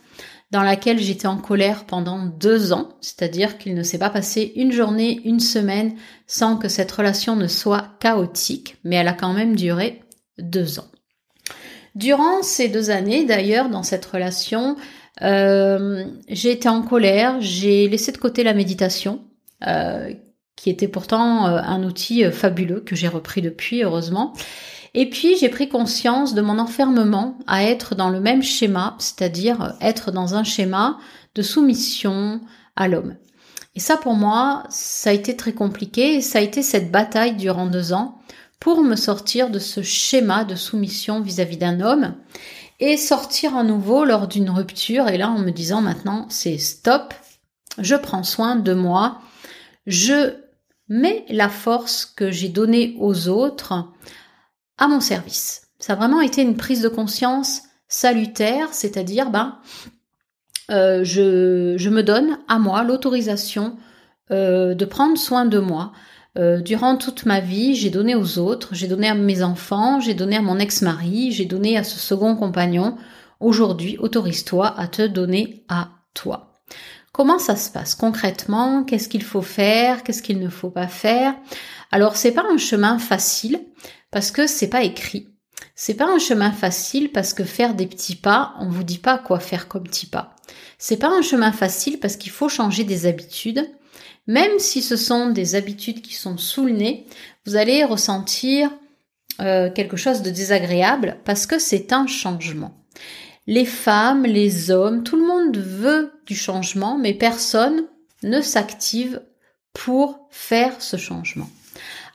dans 0.51 0.63
laquelle 0.63 0.99
j'étais 0.99 1.27
en 1.27 1.37
colère 1.37 1.85
pendant 1.85 2.25
deux 2.25 2.73
ans, 2.73 2.89
c'est-à-dire 2.99 3.57
qu'il 3.57 3.73
ne 3.73 3.83
s'est 3.83 3.97
pas 3.97 4.09
passé 4.09 4.51
une 4.57 4.73
journée, 4.73 5.21
une 5.23 5.39
semaine 5.39 5.93
sans 6.27 6.57
que 6.57 6.67
cette 6.67 6.91
relation 6.91 7.37
ne 7.37 7.47
soit 7.47 7.87
chaotique, 7.99 8.75
mais 8.83 8.97
elle 8.97 9.07
a 9.07 9.13
quand 9.13 9.33
même 9.33 9.55
duré 9.55 10.01
deux 10.37 10.79
ans. 10.79 10.87
Durant 11.95 12.43
ces 12.43 12.67
deux 12.67 12.89
années, 12.89 13.25
d'ailleurs, 13.25 13.69
dans 13.69 13.83
cette 13.83 14.05
relation, 14.05 14.75
euh, 15.21 16.05
j'ai 16.27 16.51
été 16.51 16.67
en 16.67 16.81
colère, 16.81 17.39
j'ai 17.39 17.87
laissé 17.87 18.11
de 18.11 18.17
côté 18.17 18.43
la 18.43 18.53
méditation, 18.53 19.21
euh, 19.67 20.13
qui 20.55 20.69
était 20.69 20.87
pourtant 20.87 21.47
euh, 21.47 21.59
un 21.63 21.83
outil 21.83 22.23
euh, 22.23 22.31
fabuleux 22.31 22.81
que 22.81 22.95
j'ai 22.95 23.07
repris 23.07 23.41
depuis, 23.41 23.83
heureusement. 23.83 24.33
Et 24.93 25.09
puis 25.09 25.37
j'ai 25.37 25.49
pris 25.49 25.69
conscience 25.69 26.33
de 26.33 26.41
mon 26.41 26.59
enfermement 26.59 27.37
à 27.47 27.63
être 27.63 27.95
dans 27.95 28.09
le 28.09 28.19
même 28.19 28.43
schéma, 28.43 28.95
c'est-à-dire 28.99 29.61
euh, 29.61 29.69
être 29.81 30.11
dans 30.11 30.35
un 30.35 30.43
schéma 30.43 30.97
de 31.35 31.41
soumission 31.41 32.41
à 32.75 32.87
l'homme. 32.87 33.15
Et 33.75 33.79
ça 33.79 33.95
pour 33.95 34.13
moi, 34.13 34.63
ça 34.69 35.11
a 35.11 35.13
été 35.13 35.37
très 35.37 35.53
compliqué, 35.53 36.21
ça 36.21 36.39
a 36.39 36.41
été 36.41 36.61
cette 36.61 36.91
bataille 36.91 37.37
durant 37.37 37.67
deux 37.67 37.93
ans 37.93 38.19
pour 38.59 38.83
me 38.83 38.95
sortir 38.95 39.49
de 39.49 39.59
ce 39.59 39.81
schéma 39.81 40.43
de 40.43 40.55
soumission 40.55 41.21
vis-à-vis 41.21 41.57
d'un 41.57 41.79
homme 41.79 42.13
et 42.81 42.97
sortir 42.97 43.55
à 43.55 43.63
nouveau 43.63 44.03
lors 44.03 44.27
d'une 44.27 44.49
rupture 44.49 45.07
et 45.07 45.17
là 45.17 45.29
en 45.29 45.39
me 45.39 45.51
disant 45.51 45.81
maintenant 45.81 46.25
c'est 46.29 46.57
stop, 46.57 47.13
je 47.77 47.95
prends 47.95 48.23
soin 48.23 48.57
de 48.57 48.73
moi, 48.73 49.21
je 49.85 50.35
mais 50.87 51.23
la 51.29 51.47
force 51.47 52.05
que 52.05 52.31
j'ai 52.31 52.49
donnée 52.49 52.97
aux 52.99 53.29
autres 53.29 53.85
à 54.77 54.87
mon 54.89 54.99
service. 54.99 55.69
Ça 55.79 55.93
a 55.93 55.95
vraiment 55.95 56.19
été 56.19 56.41
une 56.41 56.57
prise 56.57 56.81
de 56.81 56.89
conscience 56.89 57.61
salutaire, 57.87 58.73
c'est-à-dire, 58.73 59.31
ben, 59.31 59.57
euh, 60.69 61.03
je, 61.05 61.75
je, 61.77 61.89
me 61.89 62.03
donne 62.03 62.39
à 62.49 62.59
moi 62.59 62.83
l'autorisation 62.83 63.77
euh, 64.31 64.73
de 64.75 64.85
prendre 64.85 65.17
soin 65.17 65.45
de 65.45 65.59
moi. 65.59 65.93
Euh, 66.37 66.61
durant 66.61 66.97
toute 66.97 67.25
ma 67.25 67.39
vie, 67.39 67.75
j'ai 67.75 67.89
donné 67.89 68.13
aux 68.15 68.37
autres, 68.37 68.69
j'ai 68.73 68.87
donné 68.87 69.07
à 69.07 69.15
mes 69.15 69.43
enfants, 69.43 70.01
j'ai 70.01 70.13
donné 70.13 70.37
à 70.37 70.41
mon 70.41 70.59
ex-mari, 70.59 71.31
j'ai 71.31 71.45
donné 71.45 71.77
à 71.77 71.83
ce 71.83 71.99
second 71.99 72.35
compagnon. 72.35 72.97
Aujourd'hui, 73.39 73.97
autorise-toi 73.97 74.77
à 74.77 74.87
te 74.87 75.07
donner 75.07 75.65
à 75.69 75.89
toi. 76.13 76.53
Comment 77.11 77.39
ça 77.39 77.55
se 77.55 77.69
passe 77.69 77.93
concrètement? 77.93 78.83
Qu'est-ce 78.83 79.09
qu'il 79.09 79.23
faut 79.23 79.41
faire? 79.41 80.03
Qu'est-ce 80.03 80.23
qu'il 80.23 80.39
ne 80.39 80.49
faut 80.49 80.69
pas 80.69 80.87
faire? 80.87 81.35
Alors 81.91 82.15
c'est 82.15 82.31
pas 82.31 82.45
un 82.49 82.57
chemin 82.57 82.99
facile 82.99 83.59
parce 84.11 84.31
que 84.31 84.47
c'est 84.47 84.69
pas 84.69 84.83
écrit. 84.83 85.27
C'est 85.75 85.95
pas 85.95 86.07
un 86.07 86.19
chemin 86.19 86.51
facile 86.51 87.11
parce 87.11 87.33
que 87.33 87.43
faire 87.43 87.75
des 87.75 87.87
petits 87.87 88.15
pas, 88.15 88.53
on 88.59 88.69
vous 88.69 88.83
dit 88.83 88.97
pas 88.97 89.17
quoi 89.17 89.39
faire 89.39 89.67
comme 89.67 89.83
petits 89.83 90.05
pas. 90.05 90.35
C'est 90.77 90.97
pas 90.97 91.09
un 91.09 91.21
chemin 91.21 91.51
facile 91.51 91.99
parce 91.99 92.15
qu'il 92.15 92.31
faut 92.31 92.49
changer 92.49 92.83
des 92.83 93.05
habitudes. 93.05 93.69
Même 94.27 94.59
si 94.59 94.81
ce 94.81 94.95
sont 94.95 95.29
des 95.29 95.55
habitudes 95.55 96.01
qui 96.01 96.13
sont 96.13 96.37
sous 96.37 96.65
le 96.65 96.71
nez, 96.71 97.07
vous 97.45 97.55
allez 97.55 97.83
ressentir 97.83 98.69
euh, 99.39 99.71
quelque 99.71 99.97
chose 99.97 100.21
de 100.21 100.29
désagréable 100.29 101.17
parce 101.25 101.45
que 101.45 101.59
c'est 101.59 101.93
un 101.93 102.07
changement. 102.07 102.77
Les 103.47 103.65
femmes, 103.65 104.23
les 104.23 104.71
hommes, 104.71 105.03
tout 105.03 105.15
le 105.15 105.25
monde 105.25 105.57
veut 105.57 106.11
du 106.25 106.35
changement, 106.35 106.97
mais 106.97 107.13
personne 107.13 107.85
ne 108.23 108.41
s'active 108.41 109.21
pour 109.73 110.27
faire 110.29 110.81
ce 110.81 110.97
changement. 110.97 111.49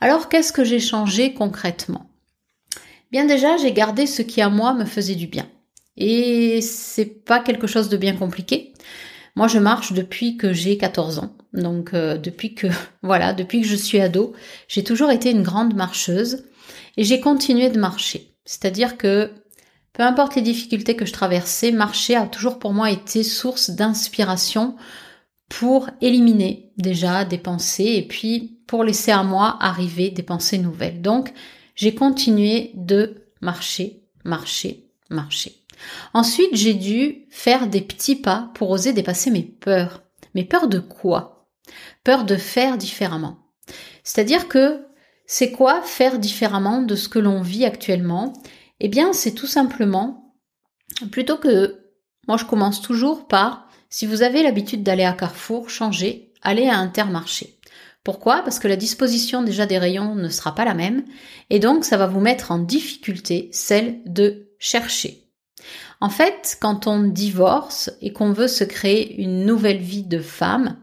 Alors 0.01 0.29
qu'est-ce 0.29 0.53
que 0.53 0.65
j'ai 0.65 0.81
changé 0.81 1.35
concrètement? 1.35 2.11
Bien 3.11 3.25
déjà, 3.25 3.57
j'ai 3.57 3.73
gardé 3.73 4.07
ce 4.07 4.23
qui 4.23 4.41
à 4.41 4.51
moi 4.51 4.75
me 4.75 4.85
faisait 4.85 5.15
du 5.15 5.27
bien. 5.27 5.49
Et 5.97 6.61
c'est 6.61 7.25
pas 7.25 7.41
quelque 7.41 7.67
chose 7.67 7.89
de 7.89 7.97
bien 7.97 8.15
compliqué. 8.15 8.75
Moi, 9.35 9.49
je 9.49 9.59
marche 9.59 9.93
depuis 9.93 10.37
que 10.37 10.53
j'ai 10.53 10.77
14 10.79 11.19
ans. 11.19 11.37
Donc 11.53 11.95
euh, 11.95 12.19
depuis 12.19 12.55
que 12.55 12.67
voilà, 13.03 13.33
depuis 13.33 13.61
que 13.63 13.67
je 13.67 13.77
suis 13.77 14.01
ado, 14.01 14.35
j'ai 14.69 14.85
toujours 14.85 15.11
été 15.11 15.31
une 15.31 15.43
grande 15.43 15.75
marcheuse 15.75 16.45
et 16.97 17.05
j'ai 17.05 17.21
continué 17.21 17.71
de 17.71 17.79
marcher. 17.79 18.35
C'est-à-dire 18.45 18.97
que 18.97 19.31
peu 19.97 20.03
importe 20.03 20.35
les 20.35 20.43
difficultés 20.43 20.95
que 20.95 21.07
je 21.07 21.13
traversais, 21.15 21.73
marcher 21.73 22.17
a 22.17 22.27
toujours 22.27 22.59
pour 22.59 22.75
moi 22.75 22.91
été 22.91 23.23
source 23.23 23.71
d'inspiration 23.71 24.77
pour 25.49 25.89
éliminer 26.03 26.71
déjà 26.77 27.25
des 27.25 27.39
pensées 27.39 27.95
et 27.97 28.07
puis 28.07 28.61
pour 28.67 28.85
laisser 28.85 29.11
à 29.11 29.23
moi 29.23 29.57
arriver 29.59 30.11
des 30.11 30.23
pensées 30.23 30.59
nouvelles. 30.59 31.01
Donc, 31.01 31.33
j'ai 31.77 31.95
continué 31.95 32.73
de 32.75 33.25
marcher, 33.41 34.03
marcher, 34.23 34.85
marcher. 35.09 35.63
Ensuite, 36.13 36.55
j'ai 36.55 36.75
dû 36.75 37.25
faire 37.31 37.67
des 37.67 37.81
petits 37.81 38.17
pas 38.17 38.51
pour 38.53 38.69
oser 38.69 38.93
dépasser 38.93 39.31
mes 39.31 39.45
peurs. 39.45 40.03
Mes 40.35 40.45
peurs 40.45 40.69
de 40.69 40.79
quoi? 40.79 41.49
Peur 42.05 42.25
de 42.25 42.37
faire 42.37 42.77
différemment. 42.77 43.39
C'est-à-dire 44.05 44.47
que 44.49 44.85
c'est 45.25 45.53
quoi 45.53 45.81
faire 45.81 46.19
différemment 46.19 46.83
de 46.83 46.97
ce 46.97 47.09
que 47.09 47.19
l'on 47.19 47.41
vit 47.41 47.65
actuellement? 47.65 48.35
Eh 48.81 48.89
bien, 48.89 49.13
c'est 49.13 49.33
tout 49.33 49.47
simplement, 49.47 50.35
plutôt 51.11 51.37
que, 51.37 51.91
moi 52.29 52.37
je 52.37 52.45
commence 52.45 52.83
toujours 52.83 53.27
par, 53.27 53.69
si 53.89 54.07
vous 54.07 54.23
avez 54.23 54.43
l'habitude 54.43 54.83
d'aller 54.83 55.05
à 55.05 55.13
Carrefour, 55.13 55.71
changez, 55.71 56.33
allez 56.43 56.69
à 56.69 56.79
Intermarché. 56.79 57.59
Pourquoi? 58.05 58.43
Parce 58.43 58.59
que 58.59 58.69
la 58.69 58.77
disposition 58.77 59.43
déjà 59.43 59.67
des 59.67 59.79
rayons 59.79 60.15
ne 60.15 60.29
sera 60.29 60.55
pas 60.55 60.65
la 60.65 60.75
même, 60.75 61.05
et 61.51 61.59
donc 61.59 61.85
ça 61.85 61.97
va 61.97 62.07
vous 62.07 62.21
mettre 62.21 62.53
en 62.53 62.59
difficulté, 62.59 63.49
celle 63.53 64.01
de 64.07 64.53
chercher. 64.59 65.25
En 66.01 66.11
fait, 66.11 66.59
quand 66.61 66.87
on 66.87 67.03
divorce 67.03 67.91
et 68.03 68.13
qu'on 68.13 68.33
veut 68.33 68.49
se 68.49 68.65
créer 68.65 69.21
une 69.21 69.47
nouvelle 69.47 69.81
vie 69.81 70.05
de 70.05 70.21
femme, 70.21 70.77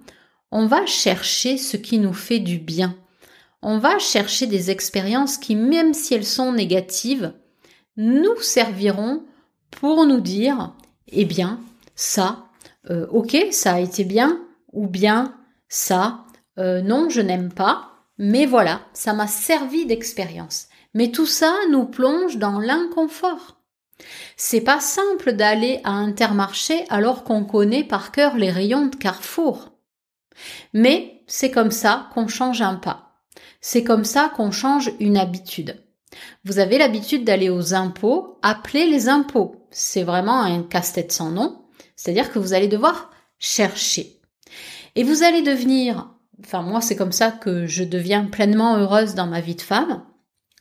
on 0.52 0.66
va 0.66 0.86
chercher 0.86 1.58
ce 1.58 1.78
qui 1.78 2.00
nous 2.00 2.14
fait 2.14 2.40
du 2.40 2.58
bien 2.58 2.96
on 3.64 3.78
va 3.78 3.98
chercher 3.98 4.46
des 4.46 4.70
expériences 4.70 5.38
qui, 5.38 5.56
même 5.56 5.94
si 5.94 6.14
elles 6.14 6.26
sont 6.26 6.52
négatives, 6.52 7.34
nous 7.98 8.42
serviront 8.42 9.24
pour 9.72 10.06
nous 10.06 10.22
dire, 10.22 10.74
eh 11.08 11.26
bien, 11.26 11.60
ça, 11.96 12.46
euh, 12.90 13.08
ok, 13.10 13.38
ça 13.52 13.74
a 13.74 13.80
été 13.80 14.04
bien, 14.04 14.40
ou 14.72 14.88
bien 14.88 15.36
ça, 15.68 16.26
euh, 16.60 16.82
non, 16.82 17.10
je 17.10 17.22
n'aime 17.22 17.52
pas, 17.52 17.90
mais 18.18 18.46
voilà, 18.46 18.82
ça 18.94 19.14
m'a 19.14 19.28
servi 19.28 19.86
d'expérience. 19.86 20.68
Mais 20.94 21.12
tout 21.12 21.26
ça 21.26 21.54
nous 21.72 21.86
plonge 21.86 22.38
dans 22.38 22.60
l'inconfort. 22.60 23.58
C'est 24.38 24.62
pas 24.62 24.80
simple 24.80 25.34
d'aller 25.34 25.82
à 25.84 25.92
Intermarché 25.92 26.86
alors 26.90 27.24
qu'on 27.24 27.46
connaît 27.46 27.84
par 27.84 28.12
cœur 28.12 28.38
les 28.38 28.52
rayons 28.52 28.88
de 28.88 28.96
Carrefour. 28.96 29.72
Mais 30.74 31.24
c'est 31.28 31.52
comme 31.52 31.72
ça 31.72 32.10
qu'on 32.14 32.28
change 32.28 32.62
un 32.62 32.76
pas. 32.76 33.22
C'est 33.62 33.84
comme 33.84 34.04
ça 34.04 34.32
qu'on 34.36 34.52
change 34.52 34.92
une 35.00 35.18
habitude. 35.18 35.83
Vous 36.46 36.60
avez 36.60 36.78
l'habitude 36.78 37.24
d'aller 37.24 37.50
aux 37.50 37.74
impôts, 37.74 38.38
appelez 38.42 38.86
les 38.86 39.10
impôts. 39.10 39.68
C'est 39.72 40.04
vraiment 40.04 40.42
un 40.42 40.64
casse-tête 40.64 41.12
sans 41.12 41.32
nom. 41.32 41.64
C'est-à-dire 41.96 42.32
que 42.32 42.40
vous 42.40 42.54
allez 42.54 42.68
devoir 42.68 43.12
chercher. 43.40 44.20
Et 44.96 45.04
vous 45.04 45.24
allez 45.24 45.42
devenir, 45.42 46.10
enfin 46.44 46.62
moi 46.62 46.82
c'est 46.82 46.96
comme 46.96 47.12
ça 47.12 47.32
que 47.32 47.66
je 47.66 47.84
deviens 47.84 48.26
pleinement 48.26 48.78
heureuse 48.78 49.16
dans 49.16 49.28
ma 49.28 49.42
vie 49.42 49.56
de 49.56 49.62
femme. 49.62 50.04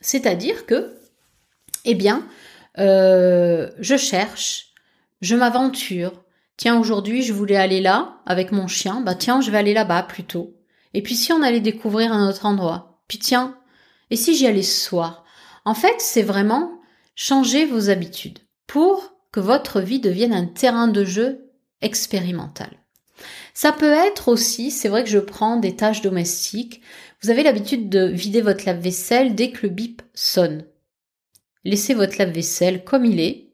C'est-à-dire 0.00 0.66
que, 0.66 0.94
eh 1.84 1.94
bien, 1.94 2.26
euh, 2.78 3.70
je 3.78 3.96
cherche, 3.96 4.72
je 5.20 5.36
m'aventure. 5.36 6.24
Tiens, 6.56 6.78
aujourd'hui 6.78 7.22
je 7.22 7.32
voulais 7.32 7.56
aller 7.56 7.80
là 7.80 8.20
avec 8.24 8.52
mon 8.52 8.68
chien, 8.68 9.00
bah 9.00 9.14
tiens, 9.14 9.40
je 9.40 9.50
vais 9.50 9.58
aller 9.58 9.74
là-bas 9.74 10.04
plutôt. 10.04 10.54
Et 10.94 11.02
puis 11.02 11.14
si 11.14 11.32
on 11.32 11.42
allait 11.42 11.60
découvrir 11.60 12.12
un 12.12 12.28
autre 12.28 12.46
endroit, 12.46 13.02
puis 13.08 13.18
tiens, 13.18 13.56
et 14.10 14.16
si 14.16 14.34
j'y 14.34 14.46
allais 14.46 14.62
ce 14.62 14.88
soir? 14.88 15.24
En 15.64 15.74
fait, 15.74 15.94
c'est 15.98 16.22
vraiment 16.22 16.80
changer 17.14 17.66
vos 17.66 17.90
habitudes 17.90 18.38
pour 18.66 19.14
que 19.32 19.40
votre 19.40 19.80
vie 19.80 20.00
devienne 20.00 20.32
un 20.32 20.46
terrain 20.46 20.88
de 20.88 21.04
jeu 21.04 21.50
expérimental. 21.80 22.70
Ça 23.54 23.72
peut 23.72 23.92
être 23.92 24.28
aussi, 24.28 24.70
c'est 24.70 24.88
vrai 24.88 25.04
que 25.04 25.10
je 25.10 25.18
prends 25.18 25.56
des 25.56 25.76
tâches 25.76 26.02
domestiques, 26.02 26.80
vous 27.22 27.30
avez 27.30 27.42
l'habitude 27.42 27.88
de 27.88 28.06
vider 28.06 28.40
votre 28.40 28.64
lave-vaisselle 28.66 29.34
dès 29.34 29.50
que 29.50 29.66
le 29.66 29.68
bip 29.68 30.02
sonne. 30.14 30.64
Laissez 31.64 31.94
votre 31.94 32.18
lave-vaisselle 32.18 32.82
comme 32.82 33.04
il 33.04 33.20
est 33.20 33.50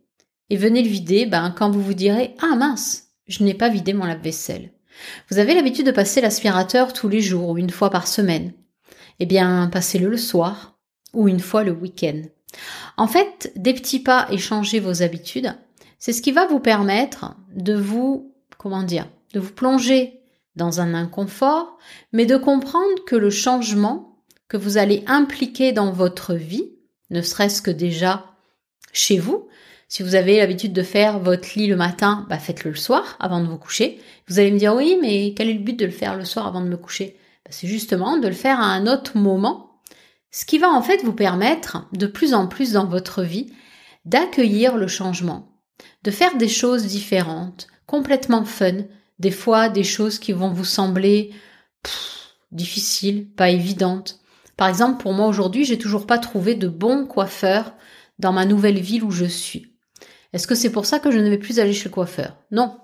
et 0.50 0.56
venez 0.56 0.82
le 0.82 0.88
vider 0.88 1.26
ben, 1.26 1.54
quand 1.56 1.70
vous 1.70 1.82
vous 1.82 1.94
direz 1.94 2.34
Ah 2.40 2.56
mince, 2.56 3.08
je 3.26 3.44
n'ai 3.44 3.54
pas 3.54 3.68
vidé 3.68 3.92
mon 3.92 4.06
lave-vaisselle. 4.06 4.72
Vous 5.30 5.38
avez 5.38 5.54
l'habitude 5.54 5.86
de 5.86 5.92
passer 5.92 6.20
l'aspirateur 6.20 6.92
tous 6.92 7.08
les 7.08 7.20
jours 7.20 7.50
ou 7.50 7.58
une 7.58 7.70
fois 7.70 7.90
par 7.90 8.08
semaine 8.08 8.52
eh 9.20 9.26
bien, 9.26 9.68
passez-le 9.72 10.08
le 10.08 10.16
soir 10.16 10.77
ou 11.14 11.28
une 11.28 11.40
fois 11.40 11.64
le 11.64 11.72
week-end. 11.72 12.22
En 12.96 13.06
fait, 13.06 13.52
des 13.56 13.74
petits 13.74 14.00
pas 14.00 14.26
et 14.30 14.38
changer 14.38 14.80
vos 14.80 15.02
habitudes, 15.02 15.54
c'est 15.98 16.12
ce 16.12 16.22
qui 16.22 16.32
va 16.32 16.46
vous 16.46 16.60
permettre 16.60 17.34
de 17.54 17.74
vous, 17.74 18.34
comment 18.56 18.82
dire, 18.82 19.08
de 19.34 19.40
vous 19.40 19.52
plonger 19.52 20.20
dans 20.56 20.80
un 20.80 20.94
inconfort, 20.94 21.78
mais 22.12 22.26
de 22.26 22.36
comprendre 22.36 23.04
que 23.06 23.16
le 23.16 23.30
changement 23.30 24.16
que 24.48 24.56
vous 24.56 24.78
allez 24.78 25.04
impliquer 25.06 25.72
dans 25.72 25.92
votre 25.92 26.34
vie, 26.34 26.72
ne 27.10 27.22
serait-ce 27.22 27.62
que 27.62 27.70
déjà 27.70 28.24
chez 28.92 29.18
vous, 29.18 29.48
si 29.88 30.02
vous 30.02 30.14
avez 30.14 30.36
l'habitude 30.36 30.74
de 30.74 30.82
faire 30.82 31.18
votre 31.18 31.48
lit 31.56 31.66
le 31.66 31.76
matin, 31.76 32.26
bah 32.28 32.38
faites-le 32.38 32.70
le 32.70 32.76
soir 32.76 33.16
avant 33.20 33.40
de 33.40 33.46
vous 33.46 33.56
coucher. 33.56 33.98
Vous 34.26 34.38
allez 34.38 34.50
me 34.50 34.58
dire 34.58 34.74
oui, 34.74 34.98
mais 35.00 35.32
quel 35.34 35.48
est 35.48 35.54
le 35.54 35.60
but 35.60 35.78
de 35.78 35.86
le 35.86 35.90
faire 35.90 36.16
le 36.16 36.26
soir 36.26 36.46
avant 36.46 36.60
de 36.60 36.68
me 36.68 36.76
coucher? 36.76 37.16
C'est 37.48 37.68
justement 37.68 38.18
de 38.18 38.28
le 38.28 38.34
faire 38.34 38.60
à 38.60 38.66
un 38.66 38.86
autre 38.86 39.16
moment, 39.16 39.67
ce 40.30 40.44
qui 40.44 40.58
va 40.58 40.70
en 40.70 40.82
fait 40.82 41.02
vous 41.04 41.12
permettre 41.12 41.88
de 41.92 42.06
plus 42.06 42.34
en 42.34 42.46
plus 42.46 42.72
dans 42.72 42.86
votre 42.86 43.22
vie 43.22 43.52
d'accueillir 44.04 44.76
le 44.76 44.86
changement, 44.86 45.52
de 46.02 46.10
faire 46.10 46.36
des 46.36 46.48
choses 46.48 46.86
différentes, 46.86 47.66
complètement 47.86 48.44
fun, 48.44 48.84
des 49.18 49.30
fois 49.30 49.68
des 49.68 49.84
choses 49.84 50.18
qui 50.18 50.32
vont 50.32 50.50
vous 50.50 50.64
sembler 50.64 51.32
difficiles, 52.52 53.30
pas 53.34 53.50
évidentes. 53.50 54.20
Par 54.56 54.68
exemple, 54.68 55.02
pour 55.02 55.12
moi 55.12 55.26
aujourd'hui, 55.26 55.64
j'ai 55.64 55.78
toujours 55.78 56.06
pas 56.06 56.18
trouvé 56.18 56.54
de 56.54 56.68
bon 56.68 57.06
coiffeur 57.06 57.74
dans 58.18 58.32
ma 58.32 58.44
nouvelle 58.44 58.80
ville 58.80 59.04
où 59.04 59.10
je 59.10 59.24
suis. 59.24 59.74
Est-ce 60.32 60.46
que 60.46 60.54
c'est 60.54 60.72
pour 60.72 60.86
ça 60.86 60.98
que 60.98 61.10
je 61.10 61.18
ne 61.18 61.28
vais 61.28 61.38
plus 61.38 61.58
aller 61.58 61.72
chez 61.72 61.88
le 61.88 61.94
coiffeur? 61.94 62.36
Non, 62.50 62.78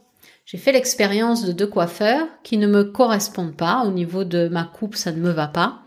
j'ai 0.45 0.59
fait 0.59 0.73
l'expérience 0.73 1.45
de 1.45 1.53
deux 1.53 1.67
coiffeurs 1.67 2.27
qui 2.43 2.59
ne 2.59 2.67
me 2.67 2.85
correspondent 2.85 3.57
pas. 3.57 3.85
Au 3.85 3.91
niveau 3.91 4.25
de 4.25 4.49
ma 4.49 4.65
coupe, 4.65 4.95
ça 4.95 5.13
ne 5.13 5.21
me 5.21 5.31
va 5.31 5.49
pas. 5.49 5.84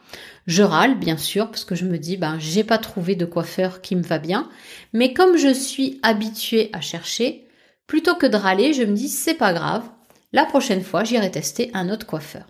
Je 0.47 0.63
râle, 0.63 0.97
bien 0.97 1.17
sûr, 1.17 1.47
parce 1.49 1.65
que 1.65 1.75
je 1.75 1.85
me 1.85 1.97
dis, 1.97 2.15
ben, 2.15 2.39
j'ai 2.39 2.63
pas 2.63 2.77
trouvé 2.77 3.15
de 3.15 3.25
coiffeur 3.25 3.81
qui 3.81 3.97
me 3.97 4.01
va 4.01 4.17
bien. 4.17 4.49
Mais 4.93 5.13
comme 5.13 5.37
je 5.37 5.53
suis 5.53 5.99
habituée 6.03 6.69
à 6.71 6.79
chercher, 6.79 7.47
plutôt 7.85 8.15
que 8.15 8.25
de 8.25 8.37
râler, 8.37 8.73
je 8.73 8.83
me 8.83 8.95
dis, 8.95 9.09
c'est 9.09 9.33
pas 9.33 9.53
grave. 9.53 9.83
La 10.31 10.45
prochaine 10.45 10.83
fois, 10.83 11.03
j'irai 11.03 11.29
tester 11.31 11.69
un 11.73 11.89
autre 11.89 12.05
coiffeur. 12.05 12.47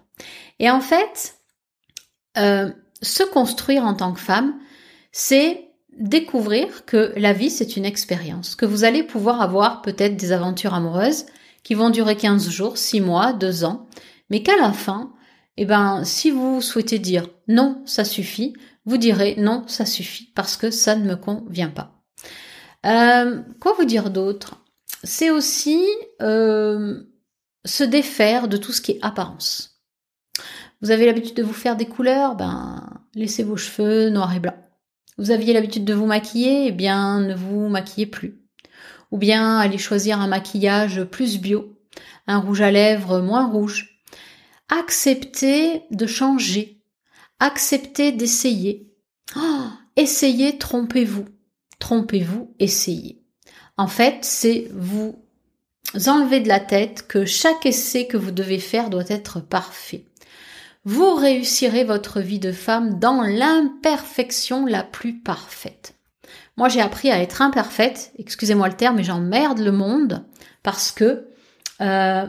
Et 0.59 0.69
en 0.69 0.79
fait, 0.79 1.37
euh, 2.37 2.71
se 3.01 3.23
construire 3.23 3.83
en 3.83 3.95
tant 3.95 4.13
que 4.13 4.19
femme, 4.19 4.55
c'est 5.11 5.65
découvrir 5.97 6.85
que 6.85 7.13
la 7.17 7.33
vie, 7.33 7.49
c'est 7.49 7.77
une 7.77 7.85
expérience, 7.85 8.55
que 8.55 8.67
vous 8.67 8.83
allez 8.83 9.01
pouvoir 9.01 9.41
avoir 9.41 9.81
peut-être 9.81 10.15
des 10.15 10.31
aventures 10.31 10.75
amoureuses, 10.75 11.25
qui 11.63 11.73
vont 11.73 11.89
durer 11.89 12.15
15 12.15 12.49
jours, 12.49 12.77
6 12.77 13.01
mois, 13.01 13.33
2 13.33 13.63
ans, 13.65 13.87
mais 14.29 14.43
qu'à 14.43 14.55
la 14.57 14.71
fin, 14.71 15.11
eh 15.57 15.65
ben, 15.65 16.03
si 16.03 16.31
vous 16.31 16.61
souhaitez 16.61 16.99
dire 16.99 17.27
non, 17.47 17.81
ça 17.85 18.05
suffit, 18.05 18.53
vous 18.85 18.97
direz 18.97 19.35
non, 19.37 19.63
ça 19.67 19.85
suffit, 19.85 20.31
parce 20.35 20.57
que 20.57 20.71
ça 20.71 20.95
ne 20.95 21.05
me 21.05 21.15
convient 21.15 21.69
pas. 21.69 21.93
Euh, 22.85 23.41
quoi 23.59 23.73
vous 23.73 23.85
dire 23.85 24.09
d'autre? 24.09 24.63
C'est 25.03 25.29
aussi 25.29 25.83
euh, 26.21 27.03
se 27.65 27.83
défaire 27.83 28.47
de 28.47 28.57
tout 28.57 28.71
ce 28.71 28.81
qui 28.81 28.93
est 28.93 28.99
apparence. 29.01 29.81
Vous 30.81 30.91
avez 30.91 31.05
l'habitude 31.05 31.35
de 31.35 31.43
vous 31.43 31.53
faire 31.53 31.75
des 31.75 31.87
couleurs, 31.87 32.35
ben 32.35 33.01
laissez 33.15 33.43
vos 33.43 33.57
cheveux 33.57 34.09
noirs 34.09 34.35
et 34.35 34.39
blancs. 34.39 34.55
Vous 35.17 35.31
aviez 35.31 35.53
l'habitude 35.53 35.85
de 35.85 35.93
vous 35.93 36.05
maquiller, 36.05 36.67
eh 36.67 36.71
bien 36.71 37.19
ne 37.21 37.33
vous 37.33 37.67
maquillez 37.67 38.05
plus 38.05 38.47
ou 39.11 39.17
bien 39.17 39.57
aller 39.57 39.77
choisir 39.77 40.19
un 40.19 40.27
maquillage 40.27 41.03
plus 41.05 41.39
bio, 41.39 41.77
un 42.27 42.39
rouge 42.39 42.61
à 42.61 42.71
lèvres 42.71 43.19
moins 43.19 43.47
rouge. 43.47 43.96
Accepter 44.69 45.83
de 45.91 46.05
changer, 46.05 46.81
accepter 47.39 48.11
d'essayer. 48.11 48.93
Oh, 49.35 49.67
essayez, 49.95 50.57
trompez-vous. 50.57 51.25
Trompez-vous, 51.79 52.53
essayez. 52.59 53.21
En 53.77 53.87
fait, 53.87 54.19
c'est 54.23 54.67
vous 54.73 55.15
enlever 56.07 56.39
de 56.39 56.47
la 56.47 56.59
tête 56.59 57.07
que 57.07 57.25
chaque 57.25 57.65
essai 57.65 58.07
que 58.07 58.17
vous 58.17 58.31
devez 58.31 58.59
faire 58.59 58.89
doit 58.89 59.07
être 59.07 59.39
parfait. 59.39 60.05
Vous 60.83 61.15
réussirez 61.15 61.83
votre 61.83 62.21
vie 62.21 62.39
de 62.39 62.51
femme 62.51 62.99
dans 62.99 63.21
l'imperfection 63.21 64.65
la 64.65 64.83
plus 64.83 65.19
parfaite. 65.19 65.95
Moi, 66.55 66.69
j'ai 66.69 66.81
appris 66.81 67.11
à 67.11 67.21
être 67.21 67.41
imparfaite, 67.41 68.11
excusez-moi 68.17 68.67
le 68.67 68.75
terme, 68.75 68.95
mais 68.97 69.03
j'emmerde 69.03 69.59
le 69.59 69.71
monde 69.71 70.25
parce 70.63 70.91
que 70.91 71.27
euh, 71.81 72.25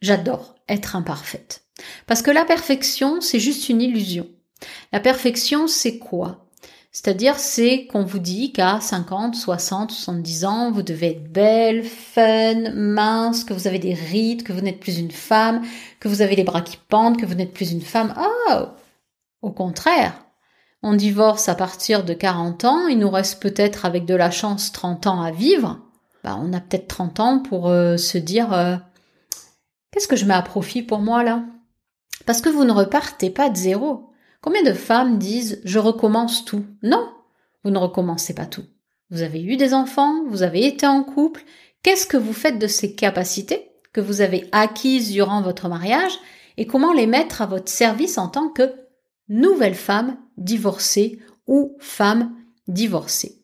j'adore 0.00 0.54
être 0.70 0.96
imparfaite. 0.96 1.64
Parce 2.06 2.22
que 2.22 2.30
la 2.30 2.44
perfection, 2.44 3.20
c'est 3.20 3.40
juste 3.40 3.68
une 3.68 3.82
illusion. 3.82 4.26
La 4.92 5.00
perfection, 5.00 5.66
c'est 5.66 5.98
quoi? 5.98 6.46
C'est-à-dire, 6.92 7.38
c'est 7.38 7.86
qu'on 7.86 8.02
vous 8.02 8.18
dit 8.18 8.52
qu'à 8.52 8.80
50, 8.80 9.36
60, 9.36 9.92
70 9.92 10.44
ans, 10.44 10.72
vous 10.72 10.82
devez 10.82 11.12
être 11.12 11.32
belle, 11.32 11.84
fun, 11.84 12.72
mince, 12.74 13.44
que 13.44 13.54
vous 13.54 13.68
avez 13.68 13.78
des 13.78 13.94
rides, 13.94 14.42
que 14.42 14.52
vous 14.52 14.60
n'êtes 14.60 14.80
plus 14.80 14.98
une 14.98 15.12
femme, 15.12 15.62
que 16.00 16.08
vous 16.08 16.20
avez 16.20 16.34
les 16.34 16.42
bras 16.42 16.62
qui 16.62 16.78
pendent, 16.88 17.16
que 17.16 17.26
vous 17.26 17.34
n'êtes 17.34 17.52
plus 17.52 17.70
une 17.70 17.80
femme. 17.80 18.14
Oh! 18.18 18.64
Au 19.42 19.52
contraire. 19.52 20.14
On 20.82 20.94
divorce 20.94 21.48
à 21.48 21.54
partir 21.54 22.04
de 22.04 22.14
40 22.14 22.64
ans, 22.64 22.86
il 22.88 22.98
nous 22.98 23.10
reste 23.10 23.40
peut-être 23.40 23.84
avec 23.84 24.06
de 24.06 24.14
la 24.14 24.30
chance 24.30 24.72
30 24.72 25.06
ans 25.06 25.22
à 25.22 25.30
vivre. 25.30 25.78
Bah, 26.24 26.38
on 26.40 26.52
a 26.52 26.60
peut-être 26.60 26.88
30 26.88 27.20
ans 27.20 27.38
pour 27.38 27.68
euh, 27.68 27.98
se 27.98 28.18
dire 28.18 28.52
euh, 28.52 28.76
qu'est-ce 29.90 30.08
que 30.08 30.16
je 30.16 30.24
mets 30.24 30.34
à 30.34 30.42
profit 30.42 30.82
pour 30.82 30.98
moi 30.98 31.22
là? 31.22 31.44
Parce 32.26 32.40
que 32.40 32.48
vous 32.48 32.64
ne 32.64 32.72
repartez 32.72 33.30
pas 33.30 33.48
de 33.48 33.56
zéro. 33.56 34.10
Combien 34.40 34.62
de 34.62 34.72
femmes 34.72 35.18
disent 35.18 35.60
je 35.64 35.78
recommence 35.78 36.44
tout 36.44 36.64
Non, 36.82 37.10
vous 37.64 37.70
ne 37.70 37.78
recommencez 37.78 38.34
pas 38.34 38.46
tout. 38.46 38.64
Vous 39.10 39.22
avez 39.22 39.42
eu 39.42 39.56
des 39.56 39.74
enfants, 39.74 40.24
vous 40.28 40.42
avez 40.42 40.66
été 40.66 40.86
en 40.86 41.02
couple. 41.02 41.44
Qu'est-ce 41.82 42.06
que 42.06 42.16
vous 42.16 42.32
faites 42.32 42.58
de 42.58 42.66
ces 42.66 42.94
capacités 42.94 43.70
que 43.92 44.00
vous 44.00 44.20
avez 44.20 44.48
acquises 44.52 45.10
durant 45.10 45.42
votre 45.42 45.68
mariage 45.68 46.18
et 46.56 46.66
comment 46.66 46.92
les 46.92 47.06
mettre 47.06 47.42
à 47.42 47.46
votre 47.46 47.68
service 47.68 48.18
en 48.18 48.28
tant 48.28 48.50
que 48.50 48.72
nouvelle 49.28 49.74
femme 49.74 50.16
divorcée 50.36 51.18
ou 51.46 51.76
femme 51.80 52.36
divorcée? 52.68 53.42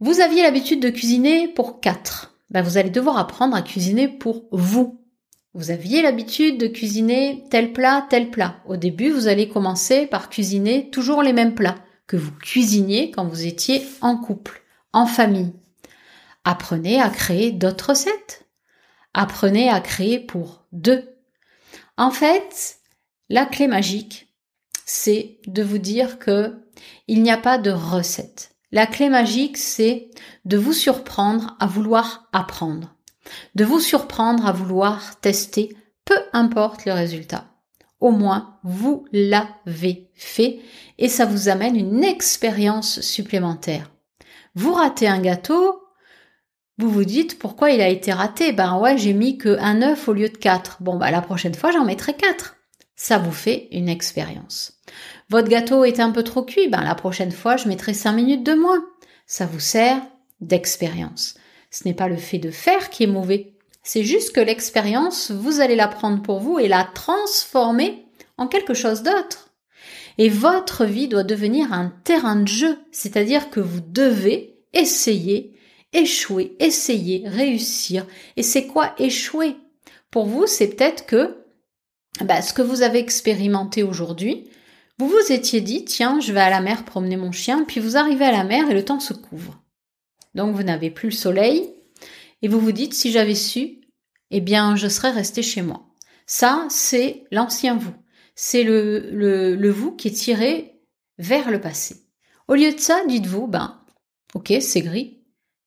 Vous 0.00 0.20
aviez 0.20 0.42
l'habitude 0.42 0.80
de 0.80 0.90
cuisiner 0.90 1.48
pour 1.48 1.80
quatre. 1.80 2.36
Ben, 2.50 2.62
vous 2.62 2.78
allez 2.78 2.90
devoir 2.90 3.18
apprendre 3.18 3.56
à 3.56 3.62
cuisiner 3.62 4.06
pour 4.06 4.44
vous. 4.52 5.03
Vous 5.56 5.70
aviez 5.70 6.02
l'habitude 6.02 6.58
de 6.58 6.66
cuisiner 6.66 7.44
tel 7.48 7.72
plat, 7.72 8.04
tel 8.10 8.30
plat. 8.30 8.56
Au 8.66 8.76
début, 8.76 9.10
vous 9.10 9.28
allez 9.28 9.48
commencer 9.48 10.06
par 10.06 10.28
cuisiner 10.28 10.90
toujours 10.90 11.22
les 11.22 11.32
mêmes 11.32 11.54
plats 11.54 11.78
que 12.08 12.16
vous 12.16 12.32
cuisiniez 12.32 13.12
quand 13.12 13.24
vous 13.24 13.46
étiez 13.46 13.86
en 14.00 14.16
couple, 14.16 14.64
en 14.92 15.06
famille. 15.06 15.52
Apprenez 16.42 17.00
à 17.00 17.08
créer 17.08 17.52
d'autres 17.52 17.90
recettes. 17.90 18.48
Apprenez 19.14 19.68
à 19.70 19.80
créer 19.80 20.18
pour 20.18 20.66
deux. 20.72 21.08
En 21.96 22.10
fait, 22.10 22.78
la 23.28 23.46
clé 23.46 23.68
magique, 23.68 24.34
c'est 24.84 25.38
de 25.46 25.62
vous 25.62 25.78
dire 25.78 26.18
que 26.18 26.64
il 27.06 27.22
n'y 27.22 27.30
a 27.30 27.38
pas 27.38 27.58
de 27.58 27.70
recette. 27.70 28.56
La 28.72 28.86
clé 28.86 29.08
magique, 29.08 29.56
c'est 29.56 30.10
de 30.44 30.56
vous 30.56 30.72
surprendre 30.72 31.56
à 31.60 31.66
vouloir 31.66 32.28
apprendre 32.32 32.93
de 33.54 33.64
vous 33.64 33.80
surprendre 33.80 34.46
à 34.46 34.52
vouloir 34.52 35.20
tester, 35.20 35.76
peu 36.04 36.18
importe 36.32 36.84
le 36.84 36.92
résultat. 36.92 37.44
Au 38.00 38.10
moins, 38.10 38.58
vous 38.64 39.06
l'avez 39.12 40.10
fait 40.14 40.60
et 40.98 41.08
ça 41.08 41.24
vous 41.24 41.48
amène 41.48 41.76
une 41.76 42.04
expérience 42.04 43.00
supplémentaire. 43.00 43.90
Vous 44.54 44.74
ratez 44.74 45.08
un 45.08 45.20
gâteau, 45.20 45.80
vous 46.76 46.90
vous 46.90 47.04
dites 47.04 47.38
pourquoi 47.38 47.70
il 47.70 47.80
a 47.80 47.88
été 47.88 48.12
raté? 48.12 48.52
Ben 48.52 48.78
ouais, 48.78 48.98
j'ai 48.98 49.12
mis 49.12 49.38
que 49.38 49.56
un 49.60 49.80
œuf 49.82 50.08
au 50.08 50.12
lieu 50.12 50.28
de 50.28 50.36
quatre. 50.36 50.82
Bon 50.82 50.96
bah 50.96 51.10
la 51.10 51.22
prochaine 51.22 51.54
fois 51.54 51.70
j'en 51.70 51.84
mettrai 51.84 52.14
quatre. 52.14 52.56
Ça 52.96 53.18
vous 53.18 53.32
fait 53.32 53.68
une 53.72 53.88
expérience. 53.88 54.80
Votre 55.30 55.48
gâteau 55.48 55.84
est 55.84 56.00
un 56.00 56.10
peu 56.10 56.22
trop 56.22 56.42
cuit, 56.42 56.68
ben 56.68 56.82
la 56.82 56.94
prochaine 56.94 57.32
fois 57.32 57.56
je 57.56 57.68
mettrai 57.68 57.94
cinq 57.94 58.12
minutes 58.12 58.44
de 58.44 58.54
moins. 58.54 58.84
Ça 59.26 59.46
vous 59.46 59.60
sert 59.60 60.02
d'expérience. 60.40 61.36
Ce 61.74 61.88
n'est 61.88 61.94
pas 61.94 62.06
le 62.06 62.16
fait 62.16 62.38
de 62.38 62.52
faire 62.52 62.88
qui 62.88 63.02
est 63.02 63.08
mauvais. 63.08 63.52
C'est 63.82 64.04
juste 64.04 64.32
que 64.32 64.40
l'expérience, 64.40 65.32
vous 65.32 65.60
allez 65.60 65.74
la 65.74 65.88
prendre 65.88 66.22
pour 66.22 66.38
vous 66.38 66.60
et 66.60 66.68
la 66.68 66.84
transformer 66.84 68.06
en 68.38 68.46
quelque 68.46 68.74
chose 68.74 69.02
d'autre. 69.02 69.50
Et 70.16 70.28
votre 70.28 70.84
vie 70.84 71.08
doit 71.08 71.24
devenir 71.24 71.72
un 71.72 71.92
terrain 72.04 72.36
de 72.36 72.46
jeu, 72.46 72.78
c'est-à-dire 72.92 73.50
que 73.50 73.58
vous 73.58 73.80
devez 73.80 74.54
essayer, 74.72 75.58
échouer, 75.92 76.54
essayer, 76.60 77.24
réussir. 77.26 78.06
Et 78.36 78.44
c'est 78.44 78.68
quoi 78.68 78.94
échouer? 78.98 79.56
Pour 80.12 80.26
vous, 80.26 80.46
c'est 80.46 80.68
peut-être 80.68 81.06
que 81.06 81.44
bah, 82.20 82.40
ce 82.40 82.52
que 82.52 82.62
vous 82.62 82.82
avez 82.82 83.00
expérimenté 83.00 83.82
aujourd'hui, 83.82 84.48
vous 85.00 85.08
vous 85.08 85.32
étiez 85.32 85.60
dit, 85.60 85.84
tiens, 85.84 86.20
je 86.20 86.32
vais 86.32 86.38
à 86.38 86.50
la 86.50 86.60
mer 86.60 86.84
promener 86.84 87.16
mon 87.16 87.32
chien, 87.32 87.64
puis 87.64 87.80
vous 87.80 87.96
arrivez 87.96 88.26
à 88.26 88.30
la 88.32 88.44
mer 88.44 88.70
et 88.70 88.74
le 88.74 88.84
temps 88.84 89.00
se 89.00 89.12
couvre. 89.12 89.63
Donc 90.34 90.54
vous 90.54 90.62
n'avez 90.62 90.90
plus 90.90 91.10
le 91.10 91.14
soleil 91.14 91.70
et 92.42 92.48
vous 92.48 92.60
vous 92.60 92.72
dites 92.72 92.94
si 92.94 93.10
j'avais 93.10 93.34
su, 93.34 93.80
eh 94.30 94.40
bien 94.40 94.76
je 94.76 94.88
serais 94.88 95.10
resté 95.10 95.42
chez 95.42 95.62
moi. 95.62 95.86
Ça, 96.26 96.66
c'est 96.70 97.24
l'ancien 97.30 97.76
vous. 97.76 97.94
C'est 98.34 98.64
le, 98.64 99.70
vous 99.70 99.92
qui 99.92 100.08
est 100.08 100.12
tiré 100.12 100.80
vers 101.18 101.50
le 101.50 101.60
passé. 101.60 101.96
Au 102.48 102.54
lieu 102.54 102.72
de 102.72 102.80
ça, 102.80 103.00
dites-vous, 103.06 103.46
ben, 103.46 103.80
ok, 104.34 104.52
c'est 104.60 104.82
gris. 104.82 105.22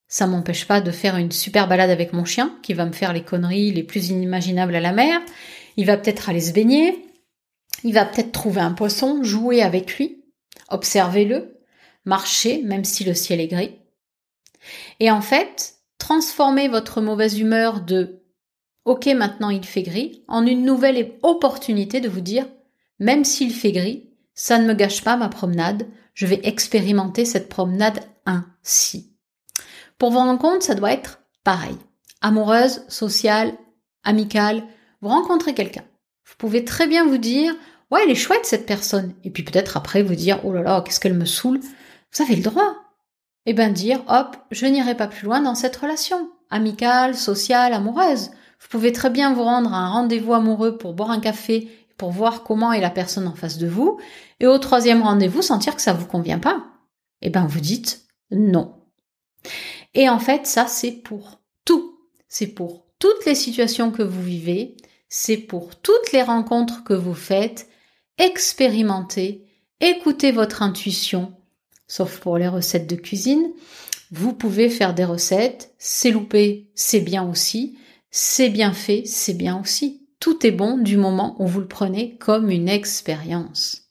Ça 0.08 0.28
m'empêche 0.28 0.66
pas 0.66 0.82
de 0.82 0.92
faire 0.92 1.18
une 1.18 1.32
super 1.32 1.68
balade 1.68 1.90
avec 1.90 2.14
mon 2.14 2.26
chien, 2.26 2.58
qui 2.64 2.74
va 2.74 2.86
me 2.86 2.94
faire 2.94 3.14
les 3.14 3.24
conneries 3.24 3.72
les 3.72 3.84
plus 3.84 4.10
inimaginables 4.10 4.76
à 4.76 4.80
la 4.80 4.94
mer. 4.94 5.22
Il 5.76 5.86
va 5.86 5.98
peut-être 5.98 6.30
aller 6.30 6.42
se 6.42 6.54
baigner. 6.54 7.06
Il 7.84 7.94
va 7.94 8.06
peut-être 8.06 8.32
trouver 8.32 8.62
un 8.62 8.74
poisson, 8.74 9.24
jouer 9.24 9.62
avec 9.62 9.98
lui. 9.98 10.24
Observez-le. 10.70 11.60
Marcher, 12.06 12.62
même 12.64 12.86
si 12.86 13.04
le 13.04 13.14
ciel 13.14 13.42
est 13.42 13.48
gris. 13.48 13.76
Et 15.00 15.12
en 15.12 15.22
fait, 15.22 15.76
transformez 15.98 16.68
votre 16.68 17.02
mauvaise 17.02 17.40
humeur 17.40 17.82
de 17.82 18.24
OK, 18.86 19.06
maintenant 19.08 19.50
il 19.50 19.66
fait 19.66 19.84
gris 19.84 20.24
en 20.28 20.46
une 20.46 20.64
nouvelle 20.64 21.14
opportunité 21.22 22.00
de 22.00 22.08
vous 22.08 22.22
dire 22.22 22.46
même 23.00 23.26
s'il 23.26 23.54
fait 23.54 23.72
gris, 23.72 24.10
ça 24.34 24.58
ne 24.58 24.68
me 24.68 24.74
gâche 24.74 25.04
pas 25.04 25.18
ma 25.18 25.30
promenade, 25.30 25.88
je 26.14 26.26
vais 26.26 26.40
expérimenter 26.44 27.26
cette 27.26 27.50
promenade 27.50 28.00
ainsi. 28.26 29.14
Pour 29.98 30.12
vous 30.12 30.18
rendre 30.18 30.40
compte, 30.40 30.64
ça 30.64 30.76
doit 30.76 30.94
être 30.94 31.22
pareil. 31.44 31.76
Amoureuse, 32.22 32.84
sociale, 32.88 33.54
amicale, 34.04 34.64
vous 35.02 35.10
rencontrez 35.10 35.54
quelqu'un. 35.54 35.84
Vous 36.26 36.36
pouvez 36.38 36.66
très 36.66 36.88
bien 36.88 37.06
vous 37.06 37.18
dire 37.18 37.56
Ouais, 37.90 38.02
elle 38.04 38.12
est 38.12 38.16
chouette 38.16 38.46
cette 38.46 38.66
personne. 38.66 39.14
Et 39.24 39.30
puis 39.30 39.44
peut-être 39.44 39.78
après 39.78 40.04
vous 40.04 40.16
dire 40.16 40.40
Oh 40.44 40.52
là 40.54 40.62
là, 40.62 40.82
qu'est-ce 40.82 41.00
qu'elle 41.00 41.14
me 41.14 41.26
saoule. 41.26 41.60
Vous 41.60 42.24
avez 42.24 42.36
le 42.36 42.44
droit 42.44 42.76
eh 43.50 43.54
bien 43.54 43.70
dire, 43.70 44.04
hop, 44.10 44.36
je 44.52 44.66
n'irai 44.66 44.94
pas 44.94 45.08
plus 45.08 45.26
loin 45.26 45.40
dans 45.40 45.56
cette 45.56 45.78
relation, 45.78 46.30
amicale, 46.50 47.16
sociale, 47.16 47.72
amoureuse. 47.72 48.30
Vous 48.60 48.68
pouvez 48.70 48.92
très 48.92 49.10
bien 49.10 49.34
vous 49.34 49.44
rendre 49.44 49.74
à 49.74 49.78
un 49.78 49.90
rendez-vous 49.90 50.34
amoureux 50.34 50.78
pour 50.78 50.94
boire 50.94 51.12
un 51.12 51.22
café, 51.22 51.72
pour 51.98 52.12
voir 52.12 52.44
comment 52.44 52.74
est 52.74 52.82
la 52.82 52.90
personne 52.90 53.26
en 53.26 53.36
face 53.36 53.58
de 53.58 53.68
vous, 53.68 54.00
et 54.42 54.48
au 54.48 54.58
troisième 54.58 55.02
rendez-vous 55.02 55.42
sentir 55.42 55.78
que 55.78 55.82
ça 55.82 55.94
vous 55.94 56.06
convient 56.06 56.40
pas. 56.40 56.66
Eh 57.22 57.30
ben 57.30 57.48
vous 57.48 57.62
dites 57.62 58.06
non. 58.32 58.76
Et 59.94 60.10
en 60.10 60.20
fait, 60.20 60.46
ça 60.46 60.68
c'est 60.68 60.92
pour 60.92 61.40
tout. 61.64 62.02
C'est 62.28 62.48
pour 62.48 62.86
toutes 63.00 63.26
les 63.26 63.36
situations 63.36 63.92
que 63.92 64.04
vous 64.04 64.22
vivez, 64.22 64.76
c'est 65.08 65.38
pour 65.38 65.80
toutes 65.80 66.12
les 66.12 66.22
rencontres 66.22 66.84
que 66.84 66.94
vous 66.94 67.14
faites. 67.14 67.70
Expérimentez, 68.18 69.46
écoutez 69.80 70.34
votre 70.34 70.64
intuition, 70.64 71.37
sauf 71.88 72.20
pour 72.20 72.38
les 72.38 72.48
recettes 72.48 72.90
de 72.90 72.96
cuisine. 72.96 73.48
Vous 74.12 74.34
pouvez 74.34 74.70
faire 74.70 74.94
des 74.94 75.06
recettes, 75.06 75.74
c'est 75.78 76.12
loupé, 76.12 76.70
c'est 76.76 77.02
bien 77.02 77.28
aussi, 77.28 77.78
c'est 78.12 78.50
bien 78.50 78.74
fait, 78.74 79.04
c'est 79.06 79.34
bien 79.34 79.60
aussi. 79.60 80.08
Tout 80.20 80.46
est 80.46 80.52
bon 80.52 80.78
du 80.78 80.98
moment 80.98 81.36
où 81.40 81.48
vous 81.48 81.60
le 81.60 81.68
prenez 81.68 82.18
comme 82.18 82.50
une 82.50 82.70
expérience. 82.70 83.84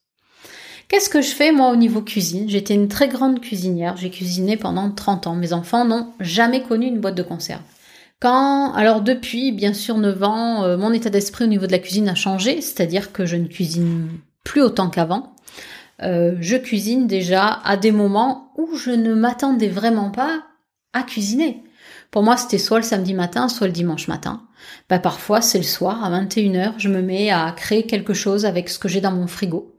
Qu'est-ce 0.89 1.11
que 1.11 1.21
je 1.21 1.31
fais 1.31 1.51
moi 1.51 1.71
au 1.71 1.77
niveau 1.77 2.01
cuisine? 2.01 2.49
J'étais 2.49 2.75
une 2.75 2.89
très 2.89 3.09
grande 3.09 3.41
cuisinière, 3.41 3.97
j'ai 3.97 4.11
cuisiné 4.11 4.57
pendant 4.57 4.91
30 4.91 5.27
ans. 5.27 5.35
Mes 5.35 5.53
enfants 5.53 5.85
n'ont 5.85 6.13
jamais 6.21 6.63
connu 6.63 6.87
une 6.87 7.01
boîte 7.01 7.17
de 7.17 7.23
conserve. 7.25 7.63
Quand, 8.21 8.73
alors 8.73 9.03
depuis 9.03 9.53
bien 9.53 9.75
sûr 9.75 9.99
9 9.99 10.23
ans, 10.23 10.65
euh, 10.65 10.77
mon 10.77 10.93
état 10.93 11.11
d'esprit 11.11 11.45
au 11.45 11.49
niveau 11.49 11.67
de 11.67 11.73
la 11.73 11.79
cuisine 11.79 12.09
a 12.09 12.15
changé, 12.15 12.61
c'est-à-dire 12.61 13.13
que 13.13 13.27
je 13.27 13.37
ne 13.37 13.47
cuisine 13.47 14.09
plus 14.45 14.63
autant 14.63 14.89
qu'avant. 14.89 15.35
Euh, 16.03 16.37
je 16.41 16.57
cuisine 16.57 17.07
déjà 17.07 17.61
à 17.65 17.77
des 17.77 17.93
moments 17.93 18.53
où 18.57 18.77
je 18.77 18.91
ne 18.91 19.15
m'attendais 19.15 19.69
vraiment 19.69 20.11
pas 20.11 20.43
à 20.93 21.03
cuisiner. 21.03 21.63
Pour 22.11 22.23
moi, 22.23 22.37
c'était 22.37 22.59
soit 22.59 22.79
le 22.79 22.85
samedi 22.85 23.15
matin, 23.15 23.49
soit 23.49 23.67
le 23.67 23.73
dimanche 23.73 24.09
matin. 24.09 24.43
Bah, 24.89 24.99
parfois, 24.99 25.41
c'est 25.41 25.59
le 25.59 25.65
soir, 25.65 26.05
à 26.05 26.11
21h, 26.11 26.75
je 26.79 26.89
me 26.89 27.03
mets 27.03 27.31
à 27.31 27.53
créer 27.57 27.85
quelque 27.85 28.15
chose 28.15 28.47
avec 28.47 28.69
ce 28.69 28.79
que 28.79 28.89
j'ai 28.89 29.01
dans 29.01 29.13
mon 29.13 29.27
frigo. 29.27 29.79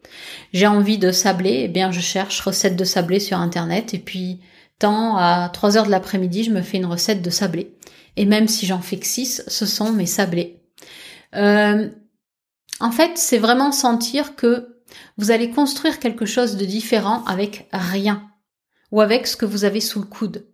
J'ai 0.53 0.67
envie 0.67 0.97
de 0.97 1.11
sablé, 1.11 1.61
eh 1.63 1.67
bien, 1.67 1.91
je 1.91 1.99
cherche 1.99 2.41
recette 2.41 2.75
de 2.75 2.83
sablé 2.83 3.19
sur 3.19 3.39
Internet, 3.39 3.93
et 3.93 3.99
puis, 3.99 4.41
tant 4.79 5.17
à 5.17 5.49
3 5.49 5.77
heures 5.77 5.85
de 5.85 5.91
l'après-midi, 5.91 6.43
je 6.43 6.51
me 6.51 6.61
fais 6.61 6.77
une 6.77 6.85
recette 6.85 7.21
de 7.21 7.29
sablé. 7.29 7.75
Et 8.15 8.25
même 8.25 8.47
si 8.47 8.65
j'en 8.65 8.81
fais 8.81 8.97
que 8.97 9.05
6, 9.05 9.43
ce 9.47 9.65
sont 9.65 9.91
mes 9.91 10.05
sablés. 10.05 10.61
Euh, 11.35 11.89
en 12.79 12.91
fait, 12.91 13.11
c'est 13.15 13.37
vraiment 13.37 13.71
sentir 13.71 14.35
que 14.35 14.76
vous 15.17 15.31
allez 15.31 15.51
construire 15.51 15.99
quelque 15.99 16.25
chose 16.25 16.57
de 16.57 16.65
différent 16.65 17.23
avec 17.25 17.67
rien, 17.71 18.29
ou 18.91 19.01
avec 19.01 19.27
ce 19.27 19.35
que 19.35 19.45
vous 19.45 19.63
avez 19.63 19.81
sous 19.81 19.99
le 19.99 20.05
coude. 20.05 20.47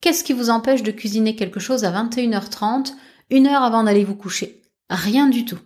Qu'est-ce 0.00 0.24
qui 0.24 0.32
vous 0.32 0.50
empêche 0.50 0.82
de 0.82 0.90
cuisiner 0.90 1.36
quelque 1.36 1.60
chose 1.60 1.84
à 1.84 1.92
21h30, 1.92 2.94
une 3.30 3.46
heure 3.46 3.62
avant 3.62 3.84
d'aller 3.84 4.04
vous 4.04 4.16
coucher? 4.16 4.62
Rien 4.90 5.28
du 5.28 5.44
tout. 5.44 5.60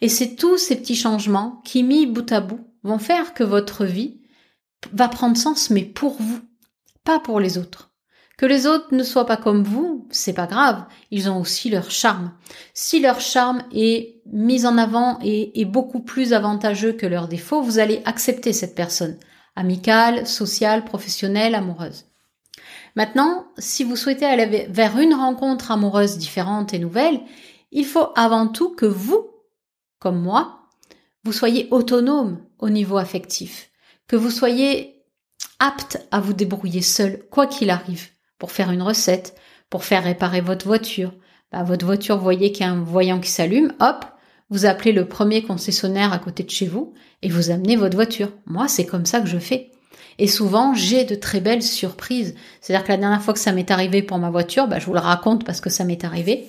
Et 0.00 0.08
c'est 0.08 0.34
tous 0.34 0.58
ces 0.58 0.76
petits 0.76 0.96
changements 0.96 1.62
qui, 1.64 1.82
mis 1.82 2.06
bout 2.06 2.30
à 2.32 2.40
bout, 2.40 2.66
vont 2.82 2.98
faire 2.98 3.34
que 3.34 3.44
votre 3.44 3.84
vie 3.84 4.20
va 4.92 5.08
prendre 5.08 5.36
sens, 5.36 5.70
mais 5.70 5.84
pour 5.84 6.20
vous, 6.20 6.40
pas 7.04 7.20
pour 7.20 7.40
les 7.40 7.58
autres. 7.58 7.87
Que 8.38 8.46
les 8.46 8.68
autres 8.68 8.94
ne 8.94 9.02
soient 9.02 9.26
pas 9.26 9.36
comme 9.36 9.64
vous, 9.64 10.06
c'est 10.10 10.32
pas 10.32 10.46
grave, 10.46 10.84
ils 11.10 11.28
ont 11.28 11.40
aussi 11.40 11.70
leur 11.70 11.90
charme. 11.90 12.32
Si 12.72 13.00
leur 13.00 13.20
charme 13.20 13.64
est 13.74 14.22
mis 14.26 14.64
en 14.64 14.78
avant 14.78 15.18
et 15.24 15.60
est 15.60 15.64
beaucoup 15.64 15.98
plus 16.00 16.32
avantageux 16.32 16.92
que 16.92 17.04
leur 17.04 17.26
défaut, 17.26 17.62
vous 17.62 17.80
allez 17.80 18.00
accepter 18.04 18.52
cette 18.52 18.76
personne, 18.76 19.18
amicale, 19.56 20.24
sociale, 20.24 20.84
professionnelle, 20.84 21.56
amoureuse. 21.56 22.04
Maintenant, 22.94 23.48
si 23.58 23.82
vous 23.82 23.96
souhaitez 23.96 24.24
aller 24.24 24.68
vers 24.70 25.00
une 25.00 25.14
rencontre 25.14 25.72
amoureuse 25.72 26.16
différente 26.16 26.72
et 26.72 26.78
nouvelle, 26.78 27.20
il 27.72 27.86
faut 27.86 28.10
avant 28.14 28.46
tout 28.46 28.72
que 28.72 28.86
vous, 28.86 29.30
comme 29.98 30.20
moi, 30.20 30.60
vous 31.24 31.32
soyez 31.32 31.66
autonome 31.72 32.38
au 32.60 32.70
niveau 32.70 32.98
affectif, 32.98 33.70
que 34.06 34.14
vous 34.14 34.30
soyez 34.30 35.02
apte 35.58 36.06
à 36.12 36.20
vous 36.20 36.34
débrouiller 36.34 36.82
seul, 36.82 37.24
quoi 37.30 37.48
qu'il 37.48 37.70
arrive, 37.70 38.08
pour 38.38 38.52
faire 38.52 38.70
une 38.70 38.82
recette, 38.82 39.34
pour 39.70 39.84
faire 39.84 40.04
réparer 40.04 40.40
votre 40.40 40.66
voiture. 40.66 41.12
Bah, 41.52 41.62
votre 41.62 41.86
voiture, 41.86 42.18
voyez 42.18 42.52
qu'il 42.52 42.66
y 42.66 42.68
a 42.68 42.72
un 42.72 42.82
voyant 42.82 43.20
qui 43.20 43.30
s'allume, 43.30 43.72
hop, 43.80 44.04
vous 44.50 44.66
appelez 44.66 44.92
le 44.92 45.06
premier 45.06 45.42
concessionnaire 45.42 46.12
à 46.12 46.18
côté 46.18 46.42
de 46.42 46.50
chez 46.50 46.66
vous 46.66 46.94
et 47.22 47.28
vous 47.28 47.50
amenez 47.50 47.76
votre 47.76 47.96
voiture. 47.96 48.32
Moi, 48.46 48.68
c'est 48.68 48.86
comme 48.86 49.06
ça 49.06 49.20
que 49.20 49.28
je 49.28 49.38
fais. 49.38 49.70
Et 50.18 50.26
souvent, 50.26 50.74
j'ai 50.74 51.04
de 51.04 51.14
très 51.14 51.40
belles 51.40 51.62
surprises. 51.62 52.34
C'est-à-dire 52.60 52.84
que 52.84 52.92
la 52.92 52.98
dernière 52.98 53.22
fois 53.22 53.34
que 53.34 53.40
ça 53.40 53.52
m'est 53.52 53.70
arrivé 53.70 54.02
pour 54.02 54.18
ma 54.18 54.30
voiture, 54.30 54.66
bah, 54.66 54.78
je 54.78 54.86
vous 54.86 54.94
le 54.94 54.98
raconte 54.98 55.44
parce 55.44 55.60
que 55.60 55.70
ça 55.70 55.84
m'est 55.84 56.04
arrivé. 56.04 56.46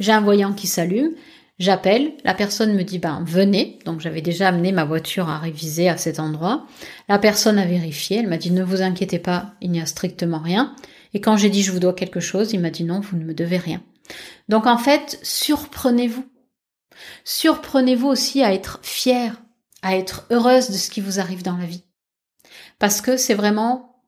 J'ai 0.00 0.12
un 0.12 0.20
voyant 0.20 0.52
qui 0.52 0.66
s'allume. 0.66 1.12
J'appelle, 1.58 2.12
la 2.24 2.34
personne 2.34 2.74
me 2.74 2.82
dit 2.82 2.98
ben 2.98 3.22
venez, 3.24 3.78
donc 3.84 4.00
j'avais 4.00 4.22
déjà 4.22 4.48
amené 4.48 4.72
ma 4.72 4.84
voiture 4.84 5.28
à 5.28 5.38
réviser 5.38 5.88
à 5.88 5.96
cet 5.96 6.18
endroit. 6.18 6.66
La 7.08 7.18
personne 7.18 7.58
a 7.58 7.66
vérifié, 7.66 8.18
elle 8.18 8.26
m'a 8.26 8.38
dit 8.38 8.50
ne 8.50 8.64
vous 8.64 8.82
inquiétez 8.82 9.18
pas, 9.18 9.52
il 9.60 9.70
n'y 9.70 9.80
a 9.80 9.86
strictement 9.86 10.40
rien. 10.40 10.74
Et 11.14 11.20
quand 11.20 11.36
j'ai 11.36 11.50
dit 11.50 11.62
je 11.62 11.72
vous 11.72 11.80
dois 11.80 11.94
quelque 11.94 12.20
chose, 12.20 12.52
il 12.52 12.60
m'a 12.60 12.70
dit 12.70 12.84
non, 12.84 13.00
vous 13.00 13.16
ne 13.16 13.24
me 13.24 13.34
devez 13.34 13.58
rien. 13.58 13.82
Donc 14.48 14.66
en 14.66 14.78
fait, 14.78 15.18
surprenez-vous. 15.22 16.24
Surprenez-vous 17.24 18.08
aussi 18.08 18.42
à 18.42 18.52
être 18.52 18.80
fier, 18.82 19.42
à 19.82 19.96
être 19.96 20.26
heureuse 20.30 20.70
de 20.70 20.76
ce 20.76 20.90
qui 20.90 21.00
vous 21.00 21.20
arrive 21.20 21.42
dans 21.42 21.56
la 21.56 21.66
vie 21.66 21.84
parce 22.82 23.00
que 23.00 23.16
c'est 23.16 23.34
vraiment 23.34 24.02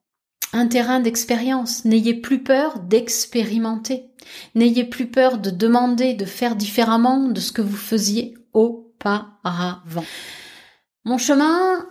un 0.53 0.67
terrain 0.67 0.99
d'expérience. 0.99 1.85
N'ayez 1.85 2.13
plus 2.13 2.43
peur 2.43 2.81
d'expérimenter. 2.81 4.11
N'ayez 4.57 4.83
plus 4.83 5.07
peur 5.07 5.39
de 5.39 5.51
demander, 5.51 6.13
de 6.15 6.25
faire 6.25 6.57
différemment 6.57 7.29
de 7.29 7.39
ce 7.39 7.53
que 7.53 7.63
vous 7.63 7.77
faisiez 7.77 8.35
auparavant. 8.53 10.05
Mon 11.05 11.19
chemin, 11.19 11.87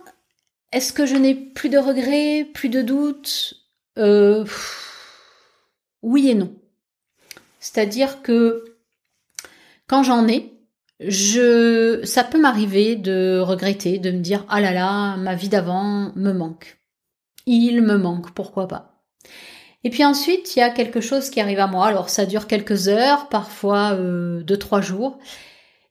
est-ce 0.72 0.92
que 0.92 1.06
je 1.06 1.16
n'ai 1.16 1.34
plus 1.34 1.70
de 1.70 1.78
regrets, 1.78 2.46
plus 2.52 2.68
de 2.68 2.82
doutes? 2.82 3.54
Euh, 3.96 4.44
Oui 6.04 6.28
et 6.28 6.34
non. 6.34 6.54
C'est-à-dire 7.60 8.20
que 8.20 8.76
quand 9.86 10.02
j'en 10.02 10.28
ai, 10.28 10.52
je, 11.00 12.02
ça 12.04 12.24
peut 12.24 12.38
m'arriver 12.38 12.94
de 12.94 13.40
regretter, 13.40 13.98
de 13.98 14.10
me 14.10 14.18
dire 14.20 14.44
ah 14.50 14.60
là 14.60 14.72
là, 14.72 15.16
ma 15.16 15.34
vie 15.34 15.48
d'avant 15.48 16.12
me 16.14 16.32
manque. 16.32 16.78
Il 17.46 17.80
me 17.80 17.96
manque, 17.96 18.32
pourquoi 18.32 18.68
pas. 18.68 19.02
Et 19.82 19.88
puis 19.88 20.04
ensuite, 20.04 20.54
il 20.54 20.58
y 20.58 20.62
a 20.62 20.68
quelque 20.68 21.00
chose 21.00 21.30
qui 21.30 21.40
arrive 21.40 21.58
à 21.58 21.66
moi. 21.66 21.86
Alors 21.86 22.10
ça 22.10 22.26
dure 22.26 22.46
quelques 22.46 22.88
heures, 22.88 23.30
parfois 23.30 23.94
euh, 23.94 24.42
deux 24.42 24.58
trois 24.58 24.82
jours. 24.82 25.18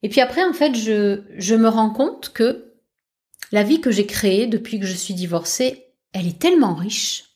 Et 0.04 0.10
puis 0.10 0.22
après, 0.22 0.44
en 0.44 0.54
fait, 0.54 0.76
je, 0.76 1.24
je 1.38 1.56
me 1.56 1.70
rends 1.70 1.90
compte 1.90 2.30
que 2.34 2.76
la 3.52 3.64
vie 3.64 3.82
que 3.82 3.90
j'ai 3.90 4.06
créée 4.06 4.46
depuis 4.46 4.80
que 4.80 4.86
je 4.86 4.96
suis 4.96 5.16
divorcée, 5.16 5.88
elle 6.14 6.28
est 6.28 6.40
tellement 6.40 6.76
riche. 6.76 7.33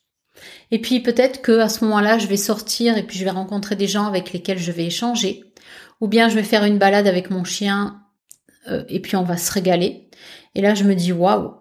Et 0.72 0.80
puis 0.80 1.00
peut-être 1.00 1.42
que 1.42 1.60
à 1.60 1.70
ce 1.70 1.84
moment-là, 1.86 2.18
je 2.18 2.28
vais 2.28 2.38
sortir 2.38 2.98
et 2.98 3.04
puis 3.04 3.18
je 3.18 3.24
vais 3.24 3.32
rencontrer 3.32 3.76
des 3.76 3.88
gens 3.88 4.06
avec 4.06 4.34
lesquels 4.34 4.60
je 4.60 4.72
vais 4.72 4.86
échanger 4.86 5.44
ou 6.02 6.08
bien 6.08 6.30
je 6.30 6.36
vais 6.36 6.44
faire 6.44 6.64
une 6.64 6.78
balade 6.78 7.08
avec 7.08 7.30
mon 7.30 7.44
chien 7.44 8.02
euh, 8.70 8.84
et 8.90 9.02
puis 9.02 9.16
on 9.16 9.24
va 9.24 9.38
se 9.38 9.52
régaler. 9.52 10.10
Et 10.56 10.62
là, 10.62 10.76
je 10.76 10.84
me 10.84 10.96
dis 10.96 11.12
waouh, 11.12 11.54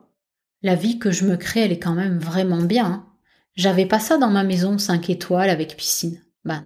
la 0.62 0.74
vie 0.74 0.98
que 0.98 1.10
je 1.10 1.24
me 1.24 1.36
crée, 1.36 1.60
elle 1.60 1.72
est 1.72 1.78
quand 1.78 1.94
même 1.94 2.18
vraiment 2.18 2.62
bien. 2.62 2.86
Hein. 2.86 3.06
J'avais 3.54 3.86
pas 3.86 4.00
ça 4.00 4.18
dans 4.18 4.30
ma 4.30 4.44
maison 4.44 4.78
5 4.78 5.08
étoiles 5.10 5.50
avec 5.50 5.76
piscine. 5.76 6.20
Ben. 6.44 6.64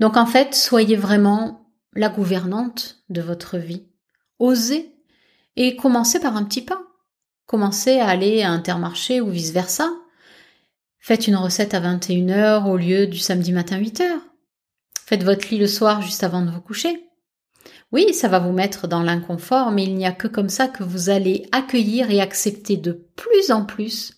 Donc 0.00 0.16
en 0.16 0.26
fait, 0.26 0.54
soyez 0.54 0.96
vraiment 0.96 1.70
la 1.94 2.08
gouvernante 2.08 3.04
de 3.08 3.20
votre 3.20 3.58
vie. 3.58 3.86
Osez 4.38 4.94
et 5.56 5.76
commencez 5.76 6.20
par 6.20 6.36
un 6.36 6.44
petit 6.44 6.62
pas. 6.62 6.82
Commencez 7.46 8.00
à 8.00 8.08
aller 8.08 8.42
à 8.42 8.50
Intermarché 8.50 9.20
ou 9.20 9.30
vice-versa. 9.30 9.90
Faites 11.06 11.28
une 11.28 11.36
recette 11.36 11.74
à 11.74 11.80
21h 11.80 12.64
au 12.64 12.78
lieu 12.78 13.06
du 13.06 13.18
samedi 13.18 13.52
matin 13.52 13.78
8h. 13.78 14.04
Faites 15.04 15.22
votre 15.22 15.50
lit 15.50 15.58
le 15.58 15.66
soir 15.66 16.00
juste 16.00 16.24
avant 16.24 16.40
de 16.40 16.50
vous 16.50 16.62
coucher. 16.62 16.98
Oui, 17.92 18.14
ça 18.14 18.28
va 18.28 18.38
vous 18.38 18.52
mettre 18.52 18.88
dans 18.88 19.02
l'inconfort, 19.02 19.70
mais 19.70 19.84
il 19.84 19.96
n'y 19.96 20.06
a 20.06 20.12
que 20.12 20.28
comme 20.28 20.48
ça 20.48 20.66
que 20.66 20.82
vous 20.82 21.10
allez 21.10 21.46
accueillir 21.52 22.10
et 22.10 22.22
accepter 22.22 22.78
de 22.78 23.06
plus 23.16 23.50
en 23.50 23.66
plus 23.66 24.14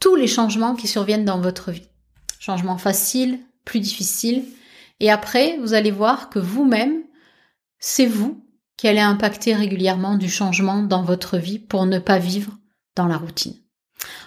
tous 0.00 0.16
les 0.16 0.26
changements 0.26 0.74
qui 0.74 0.88
surviennent 0.88 1.24
dans 1.24 1.40
votre 1.40 1.70
vie. 1.70 1.88
Changements 2.40 2.78
faciles, 2.78 3.38
plus 3.64 3.78
difficiles, 3.78 4.42
et 4.98 5.08
après, 5.08 5.56
vous 5.58 5.72
allez 5.72 5.92
voir 5.92 6.30
que 6.30 6.40
vous-même, 6.40 7.04
c'est 7.78 8.06
vous 8.06 8.44
qui 8.76 8.88
allez 8.88 8.98
impacter 8.98 9.54
régulièrement 9.54 10.16
du 10.16 10.28
changement 10.28 10.82
dans 10.82 11.04
votre 11.04 11.38
vie 11.38 11.60
pour 11.60 11.86
ne 11.86 12.00
pas 12.00 12.18
vivre 12.18 12.58
dans 12.96 13.06
la 13.06 13.18
routine. 13.18 13.54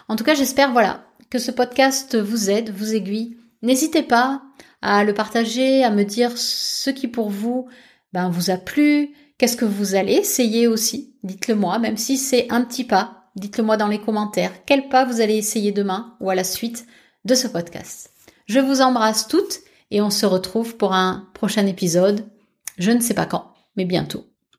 En 0.08 0.16
tout 0.16 0.24
cas, 0.24 0.36
j'espère, 0.36 0.72
voilà, 0.72 1.06
que 1.30 1.40
ce 1.40 1.52
podcast 1.52 2.16
vous 2.16 2.50
aide, 2.50 2.70
vous 2.70 2.96
aiguille. 2.96 3.38
N'hésitez 3.62 4.04
pas 4.04 4.42
à 4.82 5.04
le 5.04 5.14
partager, 5.14 5.84
à 5.84 5.90
me 5.90 6.04
dire 6.04 6.38
ce 6.38 6.90
qui 6.90 7.08
pour 7.08 7.30
vous 7.30 7.68
ben, 8.14 8.30
vous 8.30 8.50
a 8.50 8.56
plu, 8.56 9.14
qu'est-ce 9.38 9.58
que 9.58 9.66
vous 9.66 9.96
allez 9.96 10.14
essayer 10.14 10.68
aussi. 10.68 11.16
Dites-le 11.24 11.56
moi, 11.56 11.80
même 11.80 11.98
si 11.98 12.18
c'est 12.18 12.48
un 12.50 12.62
petit 12.62 12.86
pas. 12.86 13.30
Dites-le 13.36 13.64
moi 13.64 13.76
dans 13.76 13.90
les 13.90 14.00
commentaires. 14.00 14.54
Quel 14.66 14.88
pas 14.88 15.04
vous 15.04 15.20
allez 15.20 15.36
essayer 15.36 15.74
demain 15.74 16.16
ou 16.22 16.30
à 16.30 16.36
la 16.36 16.46
suite 16.46 16.86
de 17.26 17.36
ce 17.36 17.48
podcast. 17.48 18.12
Je 18.46 18.60
vous 18.60 18.82
embrasse 18.82 19.28
toutes 19.28 19.60
et 19.92 20.02
on 20.02 20.10
se 20.10 20.26
retrouve 20.26 20.78
pour 20.78 20.94
un 20.94 21.28
prochain 21.34 21.66
épisode. 21.66 22.26
Je 22.78 22.92
ne 22.92 23.02
sais 23.02 23.14
pas 23.14 23.26
quand, 23.26 23.52
mais 23.76 23.86
bientôt. 23.86 24.35